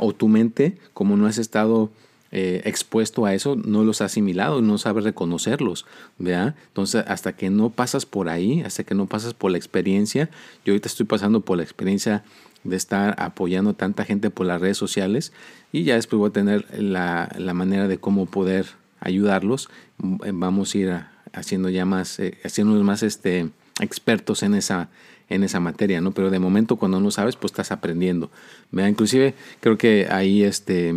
O 0.00 0.12
tu 0.12 0.28
mente, 0.28 0.78
como 0.92 1.16
no 1.16 1.26
has 1.26 1.38
estado 1.38 1.90
eh, 2.30 2.62
expuesto 2.64 3.26
a 3.26 3.34
eso, 3.34 3.56
no 3.56 3.82
los 3.82 4.00
has 4.00 4.12
asimilado, 4.12 4.62
no 4.62 4.78
sabes 4.78 5.04
reconocerlos. 5.04 5.84
¿verdad? 6.18 6.54
Entonces, 6.68 7.04
hasta 7.08 7.34
que 7.34 7.50
no 7.50 7.70
pasas 7.70 8.06
por 8.06 8.28
ahí, 8.28 8.62
hasta 8.62 8.84
que 8.84 8.94
no 8.94 9.06
pasas 9.06 9.34
por 9.34 9.50
la 9.50 9.58
experiencia, 9.58 10.30
yo 10.64 10.72
ahorita 10.72 10.88
estoy 10.88 11.06
pasando 11.06 11.40
por 11.40 11.56
la 11.56 11.64
experiencia 11.64 12.22
de 12.64 12.76
estar 12.76 13.14
apoyando 13.18 13.74
tanta 13.74 14.04
gente 14.04 14.30
por 14.30 14.46
las 14.46 14.60
redes 14.60 14.78
sociales 14.78 15.32
y 15.70 15.84
ya 15.84 15.94
después 15.94 16.18
voy 16.18 16.30
a 16.30 16.32
tener 16.32 16.66
la, 16.76 17.28
manera 17.54 17.88
de 17.88 17.98
cómo 17.98 18.26
poder 18.26 18.66
ayudarlos. 19.00 19.68
Vamos 19.98 20.74
a 20.74 20.78
ir 20.78 21.00
haciendo 21.32 21.68
ya 21.68 21.84
más, 21.84 22.18
eh, 22.18 22.38
haciéndonos 22.44 22.82
más 22.82 23.02
este, 23.02 23.50
expertos 23.80 24.42
en 24.42 24.54
esa, 24.54 24.88
en 25.28 25.44
esa 25.44 25.60
materia, 25.60 26.00
¿no? 26.00 26.12
Pero 26.12 26.30
de 26.30 26.38
momento 26.38 26.76
cuando 26.76 27.00
no 27.00 27.10
sabes, 27.10 27.36
pues 27.36 27.52
estás 27.52 27.72
aprendiendo. 27.72 28.30
¿Vea? 28.70 28.88
Inclusive 28.88 29.34
creo 29.60 29.76
que 29.76 30.08
ahí 30.10 30.42
este, 30.42 30.94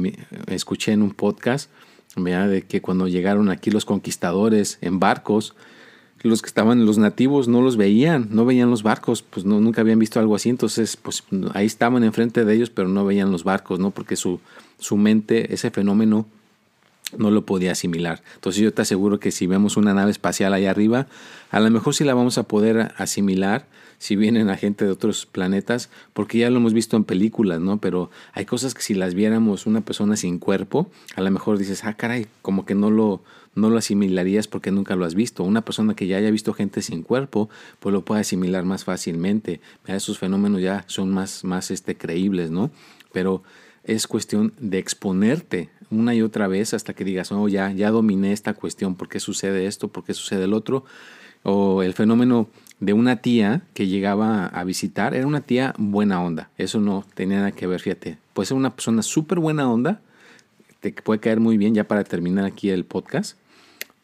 escuché 0.48 0.94
en 0.94 1.02
un 1.02 1.12
podcast, 1.12 1.70
¿vea? 2.16 2.48
De 2.48 2.62
que 2.62 2.82
cuando 2.82 3.08
llegaron 3.08 3.50
aquí 3.50 3.72
los 3.72 3.86
conquistadores 3.86 4.78
en 4.82 5.00
barcos, 5.00 5.56
los 6.24 6.42
que 6.42 6.48
estaban, 6.48 6.86
los 6.86 6.98
nativos 6.98 7.48
no 7.48 7.62
los 7.62 7.78
veían, 7.78 8.28
no 8.32 8.46
veían 8.46 8.70
los 8.70 8.84
barcos, 8.84 9.22
pues 9.22 9.46
no, 9.46 9.60
nunca 9.60 9.82
habían 9.82 10.00
visto 10.00 10.20
algo 10.20 10.36
así, 10.36 10.50
entonces 10.50 10.98
pues 10.98 11.24
ahí 11.54 11.66
estaban 11.66 12.04
enfrente 12.04 12.46
de 12.46 12.54
ellos, 12.54 12.70
pero 12.70 12.88
no 12.88 13.06
veían 13.06 13.32
los 13.32 13.44
barcos, 13.44 13.80
¿no? 13.80 13.92
Porque 13.92 14.16
su, 14.16 14.40
su 14.80 14.98
mente, 14.98 15.54
ese 15.54 15.72
fenómeno 15.72 16.26
no 17.18 17.32
lo 17.32 17.46
podía 17.46 17.72
asimilar. 17.72 18.22
Entonces 18.36 18.62
yo 18.62 18.74
te 18.74 18.82
aseguro 18.82 19.20
que 19.20 19.32
si 19.32 19.48
vemos 19.48 19.78
una 19.78 19.94
nave 19.94 20.12
espacial 20.12 20.54
allá 20.54 20.72
arriba, 20.72 21.08
a 21.52 21.60
lo 21.60 21.70
mejor 21.70 21.96
sí 21.96 22.04
la 22.04 22.14
vamos 22.14 22.38
a 22.38 22.44
poder 22.44 22.94
asimilar 22.98 23.66
si 24.00 24.16
vienen 24.16 24.50
a 24.50 24.58
gente 24.58 24.86
de 24.86 24.92
otros 24.92 25.26
planetas, 25.26 25.90
porque 26.14 26.40
ya 26.40 26.50
lo 26.50 26.58
hemos 26.58 26.74
visto 26.74 26.98
en 26.98 27.04
películas, 27.04 27.60
¿no? 27.60 27.80
Pero 27.80 28.12
hay 28.34 28.46
cosas 28.46 28.74
que 28.74 28.82
si 28.82 28.94
las 28.94 29.16
viéramos 29.16 29.66
una 29.66 29.82
persona 29.82 30.16
sin 30.16 30.38
cuerpo, 30.38 30.92
a 31.16 31.22
lo 31.22 31.32
mejor 31.32 31.58
dices, 31.58 31.84
ah, 31.84 31.96
caray, 31.96 32.28
como 32.42 32.66
que 32.66 32.76
no 32.76 32.92
lo, 32.92 33.24
no 33.58 33.70
lo 33.70 33.78
asimilarías 33.78 34.48
porque 34.48 34.72
nunca 34.72 34.96
lo 34.96 35.06
has 35.06 35.16
visto. 35.16 35.44
Una 35.44 35.66
persona 35.66 35.96
que 35.96 36.08
ya 36.08 36.18
haya 36.18 36.32
visto 36.32 36.54
gente 36.54 36.82
sin 36.82 37.04
cuerpo, 37.04 37.50
pues 37.80 37.92
lo 37.92 38.06
puede 38.06 38.22
asimilar 38.22 38.64
más 38.64 38.84
fácilmente. 38.86 39.60
Esos 39.88 40.20
fenómenos 40.20 40.62
ya 40.62 40.86
son 40.88 41.10
más, 41.12 41.44
más 41.44 41.72
este, 41.72 41.98
creíbles, 41.98 42.52
¿no? 42.52 42.72
Pero 43.12 43.44
es 43.84 44.08
cuestión 44.08 44.54
de 44.60 44.78
exponerte 44.78 45.70
una 45.90 46.14
y 46.14 46.22
otra 46.22 46.48
vez 46.48 46.74
hasta 46.74 46.94
que 46.94 47.04
digas, 47.04 47.32
oh, 47.32 47.48
ya, 47.48 47.72
ya 47.72 47.90
dominé 47.92 48.34
esta 48.34 48.54
cuestión, 48.54 48.96
¿por 48.96 49.10
qué 49.10 49.20
sucede 49.20 49.66
esto? 49.66 49.88
¿Por 49.88 50.04
qué 50.04 50.14
sucede 50.14 50.44
el 50.44 50.54
otro? 50.54 50.86
O 51.44 51.82
el 51.82 51.94
fenómeno 51.94 52.50
de 52.80 52.94
una 52.94 53.22
tía 53.22 53.62
que 53.74 53.88
llegaba 53.88 54.46
a 54.46 54.64
visitar, 54.64 55.16
era 55.16 55.26
una 55.26 55.42
tía 55.42 55.74
buena 55.78 56.22
onda, 56.22 56.50
eso 56.58 56.80
no 56.80 57.06
tenía 57.16 57.38
nada 57.38 57.52
que 57.52 57.66
ver, 57.66 57.80
fíjate, 57.80 58.18
puede 58.34 58.48
ser 58.48 58.58
una 58.58 58.76
persona 58.76 59.02
súper 59.02 59.40
buena 59.40 59.72
onda, 59.72 60.02
te 60.80 60.92
puede 60.92 61.20
caer 61.20 61.40
muy 61.40 61.58
bien 61.58 61.74
ya 61.74 61.88
para 61.88 62.04
terminar 62.04 62.46
aquí 62.46 62.70
el 62.70 62.86
podcast, 62.86 63.38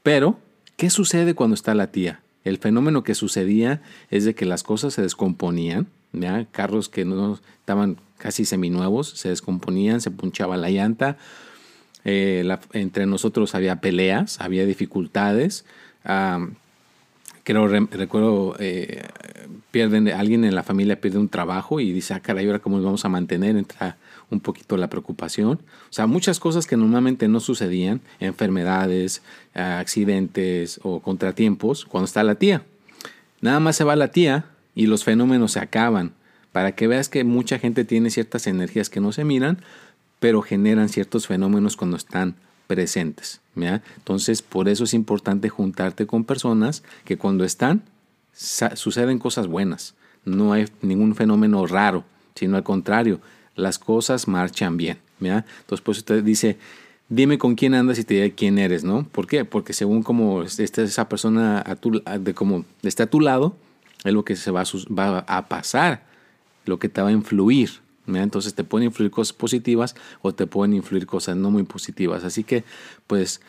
pero, 0.03 0.39
¿qué 0.77 0.89
sucede 0.89 1.33
cuando 1.33 1.55
está 1.55 1.73
la 1.73 1.87
tía? 1.87 2.21
El 2.43 2.57
fenómeno 2.57 3.03
que 3.03 3.15
sucedía 3.15 3.81
es 4.11 4.25
de 4.25 4.35
que 4.35 4.45
las 4.45 4.63
cosas 4.63 4.93
se 4.93 5.01
descomponían, 5.01 5.87
¿ya? 6.11 6.45
carros 6.51 6.89
que 6.89 7.05
no 7.05 7.39
estaban 7.59 7.97
casi 8.23 8.45
seminuevos 8.45 9.09
se 9.09 9.27
descomponían, 9.27 9.99
se 9.99 10.09
punchaba 10.09 10.55
la 10.55 10.69
llanta, 10.69 11.17
eh, 12.05 12.47
entre 12.71 13.05
nosotros 13.05 13.53
había 13.53 13.81
peleas, 13.81 14.39
había 14.39 14.65
dificultades. 14.65 15.65
creo, 17.43 17.67
recuerdo, 17.67 18.55
eh, 18.59 19.03
pierden, 19.71 20.07
alguien 20.07 20.45
en 20.45 20.55
la 20.55 20.63
familia 20.63 21.01
pierde 21.01 21.17
un 21.17 21.27
trabajo 21.27 21.81
y 21.81 21.91
dice, 21.91 22.13
ah, 22.13 22.21
caray, 22.21 22.45
ahora 22.45 22.59
cómo 22.59 22.77
nos 22.77 22.85
vamos 22.85 23.03
a 23.03 23.09
mantener, 23.09 23.57
entra 23.57 23.97
un 24.29 24.39
poquito 24.39 24.77
la 24.77 24.89
preocupación. 24.89 25.61
O 25.89 25.93
sea, 25.93 26.07
muchas 26.07 26.39
cosas 26.39 26.65
que 26.67 26.77
normalmente 26.77 27.27
no 27.27 27.39
sucedían, 27.39 28.01
enfermedades, 28.19 29.21
accidentes 29.53 30.79
o 30.83 30.99
contratiempos, 30.99 31.85
cuando 31.85 32.05
está 32.05 32.23
la 32.23 32.35
tía. 32.35 32.63
Nada 33.41 33.59
más 33.59 33.75
se 33.75 33.83
va 33.83 33.95
la 33.95 34.09
tía 34.09 34.45
y 34.75 34.87
los 34.87 35.03
fenómenos 35.03 35.53
se 35.53 35.59
acaban. 35.59 36.13
Para 36.51 36.73
que 36.73 36.87
veas 36.87 37.09
que 37.09 37.23
mucha 37.23 37.57
gente 37.59 37.83
tiene 37.83 38.09
ciertas 38.09 38.47
energías 38.47 38.89
que 38.89 38.99
no 38.99 39.11
se 39.11 39.23
miran, 39.23 39.59
pero 40.19 40.41
generan 40.41 40.87
ciertos 40.87 41.27
fenómenos 41.27 41.75
cuando 41.75 41.97
están 41.97 42.35
presentes. 42.67 43.41
Entonces, 43.55 44.41
por 44.41 44.69
eso 44.69 44.83
es 44.85 44.93
importante 44.93 45.49
juntarte 45.49 46.07
con 46.07 46.23
personas 46.23 46.83
que 47.05 47.17
cuando 47.17 47.43
están, 47.43 47.83
suceden 48.33 49.19
cosas 49.19 49.47
buenas. 49.47 49.95
No 50.25 50.53
hay 50.53 50.65
ningún 50.81 51.15
fenómeno 51.15 51.67
raro, 51.67 52.05
sino 52.35 52.55
al 52.55 52.63
contrario, 52.63 53.19
las 53.55 53.79
cosas 53.79 54.27
marchan 54.27 54.77
bien. 54.77 54.97
Entonces, 55.31 55.81
pues 55.81 56.05
dice, 56.23 56.57
dime 57.09 57.37
con 57.37 57.55
quién 57.55 57.73
andas 57.73 57.99
y 57.99 58.03
te 58.03 58.15
diré 58.15 58.31
quién 58.33 58.57
eres, 58.57 58.83
¿no? 58.83 59.03
¿Por 59.03 59.27
qué? 59.27 59.45
Porque 59.45 59.73
según 59.73 60.03
como 60.03 60.43
esté 60.43 60.83
esa 60.83 61.09
persona 61.09 61.63
a 61.65 61.75
tu, 61.75 62.01
de 62.19 62.33
como 62.33 62.65
está 62.81 63.03
a 63.03 63.07
tu 63.07 63.19
lado, 63.19 63.55
es 64.03 64.13
lo 64.13 64.25
que 64.25 64.35
se 64.35 64.51
va 64.51 64.63
a, 65.27 65.47
pasar, 65.47 66.03
lo 66.65 66.79
que 66.79 66.89
te 66.89 67.01
va 67.01 67.09
a 67.09 67.11
influir. 67.11 67.81
Entonces 68.05 68.53
te 68.53 68.65
pueden 68.65 68.87
influir 68.87 69.11
cosas 69.11 69.31
positivas 69.31 69.95
o 70.21 70.33
te 70.33 70.45
pueden 70.45 70.73
influir 70.73 71.05
cosas 71.05 71.37
no 71.37 71.51
muy 71.51 71.63
positivas. 71.63 72.23
Así 72.23 72.43
que, 72.43 72.65
pues, 73.07 73.41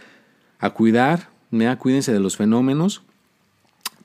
a 0.60 0.70
cuidar, 0.70 1.28
¿me? 1.50 1.76
cuídense 1.76 2.12
de 2.12 2.20
los 2.20 2.36
fenómenos. 2.36 3.02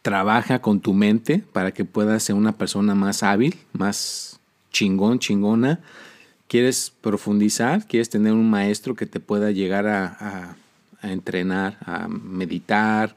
Trabaja 0.01 0.59
con 0.59 0.79
tu 0.79 0.93
mente 0.93 1.43
para 1.51 1.71
que 1.71 1.85
puedas 1.85 2.23
ser 2.23 2.35
una 2.35 2.53
persona 2.53 2.95
más 2.95 3.21
hábil, 3.21 3.57
más 3.73 4.28
chingón, 4.71 5.19
chingona 5.19 5.79
quieres 6.49 6.91
profundizar, 7.01 7.85
quieres 7.87 8.09
tener 8.09 8.33
un 8.33 8.49
maestro 8.49 8.95
que 8.95 9.05
te 9.05 9.21
pueda 9.21 9.51
llegar 9.51 9.87
a, 9.87 10.55
entrenar, 11.03 11.77
a 11.85 12.09
meditar, 12.09 13.15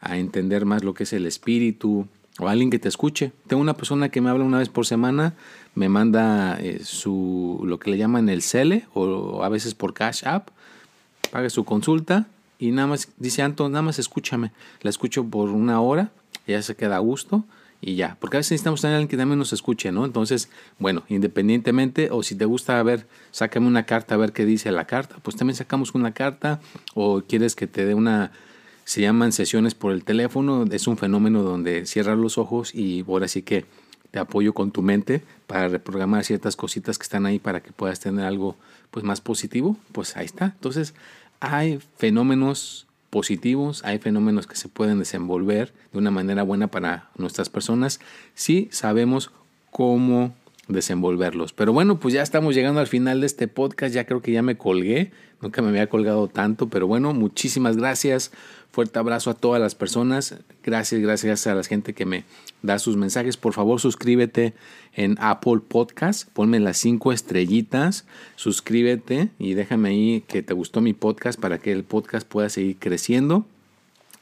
a 0.00 0.16
entender 0.16 0.64
más 0.64 0.82
lo 0.82 0.94
que 0.94 1.04
es 1.04 1.12
el 1.12 1.26
espíritu, 1.26 2.08
o 2.38 2.48
alguien 2.48 2.70
que 2.70 2.78
te 2.78 2.88
escuche. 2.88 3.32
Tengo 3.46 3.60
una 3.60 3.76
persona 3.76 4.08
que 4.08 4.22
me 4.22 4.30
habla 4.30 4.44
una 4.44 4.58
vez 4.58 4.70
por 4.70 4.86
semana, 4.86 5.34
me 5.74 5.90
manda 5.90 6.58
eh, 6.58 6.80
su 6.82 7.60
lo 7.64 7.78
que 7.78 7.90
le 7.90 7.98
llaman 7.98 8.30
el 8.30 8.40
CELE 8.40 8.86
o, 8.94 9.44
a 9.44 9.50
veces 9.50 9.74
por 9.74 9.92
Cash 9.92 10.24
App, 10.24 10.48
paga 11.30 11.50
su 11.50 11.64
consulta 11.64 12.28
y 12.58 12.70
nada 12.70 12.88
más 12.88 13.08
dice 13.18 13.42
Anton, 13.42 13.72
nada 13.72 13.82
más 13.82 13.98
escúchame. 13.98 14.52
La 14.80 14.88
escucho 14.88 15.22
por 15.24 15.50
una 15.50 15.82
hora, 15.82 16.12
ella 16.46 16.62
se 16.62 16.74
queda 16.76 16.96
a 16.96 17.00
gusto 17.00 17.44
y 17.80 17.96
ya. 17.96 18.16
Porque 18.20 18.36
a 18.36 18.40
veces 18.40 18.52
necesitamos 18.52 18.80
tener 18.80 18.96
alguien 18.96 19.08
que 19.08 19.16
también 19.16 19.38
nos 19.38 19.52
escuche, 19.52 19.92
¿no? 19.92 20.04
Entonces, 20.04 20.48
bueno, 20.78 21.02
independientemente, 21.08 22.08
o 22.10 22.22
si 22.22 22.34
te 22.34 22.44
gusta, 22.44 22.82
ver, 22.82 23.06
sácame 23.30 23.66
una 23.66 23.86
carta 23.86 24.14
a 24.14 24.18
ver 24.18 24.32
qué 24.32 24.44
dice 24.44 24.70
la 24.70 24.86
carta, 24.86 25.16
pues 25.22 25.36
también 25.36 25.56
sacamos 25.56 25.94
una 25.94 26.12
carta, 26.12 26.60
o 26.94 27.22
quieres 27.22 27.54
que 27.56 27.66
te 27.66 27.84
dé 27.84 27.94
una, 27.94 28.32
se 28.84 29.00
llaman 29.00 29.32
sesiones 29.32 29.74
por 29.74 29.92
el 29.92 30.04
teléfono, 30.04 30.64
es 30.70 30.86
un 30.86 30.96
fenómeno 30.96 31.42
donde 31.42 31.86
cierras 31.86 32.18
los 32.18 32.38
ojos 32.38 32.74
y 32.74 33.04
ahora 33.08 33.28
sí 33.28 33.42
que 33.42 33.64
te 34.10 34.18
apoyo 34.18 34.54
con 34.54 34.72
tu 34.72 34.82
mente 34.82 35.22
para 35.46 35.68
reprogramar 35.68 36.24
ciertas 36.24 36.56
cositas 36.56 36.98
que 36.98 37.04
están 37.04 37.26
ahí 37.26 37.38
para 37.38 37.62
que 37.62 37.70
puedas 37.72 38.00
tener 38.00 38.24
algo 38.24 38.56
pues 38.90 39.04
más 39.04 39.20
positivo, 39.20 39.76
pues 39.92 40.16
ahí 40.16 40.26
está. 40.26 40.46
Entonces, 40.46 40.94
hay 41.38 41.80
fenómenos 41.96 42.86
positivos, 43.10 43.84
hay 43.84 43.98
fenómenos 43.98 44.46
que 44.46 44.56
se 44.56 44.68
pueden 44.68 44.98
desenvolver 45.00 45.74
de 45.92 45.98
una 45.98 46.10
manera 46.10 46.42
buena 46.42 46.68
para 46.68 47.10
nuestras 47.16 47.50
personas. 47.50 48.00
Si 48.34 48.68
sabemos 48.72 49.32
cómo 49.70 50.34
desenvolverlos. 50.72 51.52
Pero 51.52 51.72
bueno, 51.72 51.98
pues 51.98 52.14
ya 52.14 52.22
estamos 52.22 52.54
llegando 52.54 52.80
al 52.80 52.86
final 52.86 53.20
de 53.20 53.26
este 53.26 53.48
podcast, 53.48 53.94
ya 53.94 54.04
creo 54.04 54.22
que 54.22 54.32
ya 54.32 54.42
me 54.42 54.56
colgué, 54.56 55.10
nunca 55.40 55.62
me 55.62 55.68
había 55.68 55.88
colgado 55.88 56.28
tanto, 56.28 56.68
pero 56.68 56.86
bueno, 56.86 57.12
muchísimas 57.12 57.76
gracias, 57.76 58.30
fuerte 58.70 58.98
abrazo 58.98 59.30
a 59.30 59.34
todas 59.34 59.60
las 59.60 59.74
personas, 59.74 60.36
gracias, 60.62 61.00
gracias 61.00 61.46
a 61.46 61.54
la 61.54 61.62
gente 61.64 61.92
que 61.92 62.06
me 62.06 62.24
da 62.62 62.78
sus 62.78 62.96
mensajes, 62.96 63.36
por 63.36 63.52
favor 63.52 63.80
suscríbete 63.80 64.54
en 64.94 65.16
Apple 65.20 65.60
Podcast, 65.66 66.28
ponme 66.32 66.60
las 66.60 66.76
cinco 66.76 67.12
estrellitas, 67.12 68.06
suscríbete 68.36 69.30
y 69.38 69.54
déjame 69.54 69.90
ahí 69.90 70.24
que 70.26 70.42
te 70.42 70.54
gustó 70.54 70.80
mi 70.80 70.92
podcast 70.92 71.40
para 71.40 71.58
que 71.58 71.72
el 71.72 71.84
podcast 71.84 72.26
pueda 72.26 72.48
seguir 72.48 72.76
creciendo. 72.78 73.46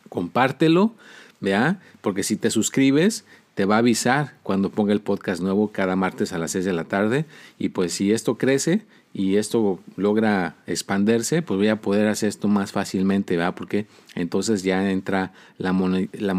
Compártelo, 0.09 0.95
vea, 1.41 1.81
porque 2.01 2.23
si 2.23 2.37
te 2.37 2.51
suscribes 2.51 3.25
te 3.59 3.65
va 3.65 3.75
a 3.75 3.79
avisar 3.79 4.35
cuando 4.45 4.71
ponga 4.71 4.93
el 4.93 5.01
podcast 5.01 5.43
nuevo 5.43 5.73
cada 5.73 5.97
martes 5.97 6.33
a 6.33 6.39
las 6.39 6.53
6 6.53 6.65
de 6.65 6.73
la 6.73 6.85
tarde 6.85 7.25
y 7.59 7.71
pues 7.71 7.93
si 7.93 8.13
esto 8.13 8.39
crece 8.39 8.83
y 9.13 9.35
esto 9.35 9.81
logra 9.97 10.55
expandirse, 10.69 11.43
pues 11.43 11.59
voy 11.59 11.67
a 11.67 11.81
poder 11.81 12.07
hacer 12.07 12.29
esto 12.29 12.47
más 12.47 12.71
fácilmente, 12.71 13.37
¿verdad? 13.37 13.57
Porque 13.57 13.87
entonces 14.15 14.63
ya 14.63 14.89
entra 14.93 15.33
la, 15.57 15.73
la 16.13 16.37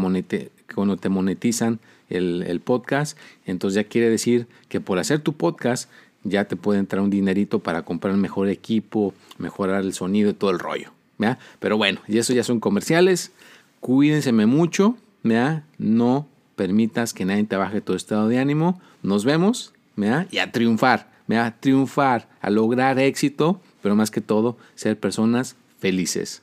cuando 0.74 0.96
te 0.96 1.10
monetizan 1.10 1.78
el, 2.08 2.62
podcast, 2.64 3.18
entonces 3.44 3.74
ya 3.74 3.84
quiere 3.84 4.08
decir 4.08 4.46
que 4.70 4.80
por 4.80 4.98
hacer 4.98 5.20
tu 5.20 5.34
podcast 5.34 5.90
ya 6.24 6.46
te 6.46 6.56
puede 6.56 6.78
entrar 6.78 7.02
un 7.02 7.10
dinerito 7.10 7.58
para 7.58 7.82
comprar 7.82 8.16
mejor 8.16 8.48
equipo, 8.48 9.12
mejorar 9.36 9.82
el 9.82 9.92
sonido 9.92 10.30
y 10.30 10.32
todo 10.32 10.52
el 10.52 10.58
rollo. 10.58 10.90
Pero 11.58 11.76
bueno, 11.76 12.00
y 12.08 12.16
eso 12.16 12.32
ya 12.32 12.44
son 12.44 12.60
comerciales. 12.60 13.32
Cuídense 13.80 14.32
mucho. 14.32 14.96
No 15.22 16.26
permitas 16.60 17.14
que 17.14 17.24
nadie 17.24 17.44
te 17.44 17.56
baje 17.56 17.80
tu 17.80 17.94
estado 17.94 18.28
de 18.28 18.38
ánimo. 18.38 18.82
Nos 19.02 19.24
vemos 19.24 19.72
y 20.30 20.36
a 20.36 20.52
triunfar. 20.52 21.08
A 21.30 21.52
triunfar, 21.52 22.28
a 22.42 22.50
lograr 22.50 22.98
éxito, 22.98 23.62
pero 23.80 23.96
más 23.96 24.10
que 24.10 24.20
todo, 24.20 24.58
ser 24.74 25.00
personas 25.00 25.56
felices. 25.78 26.42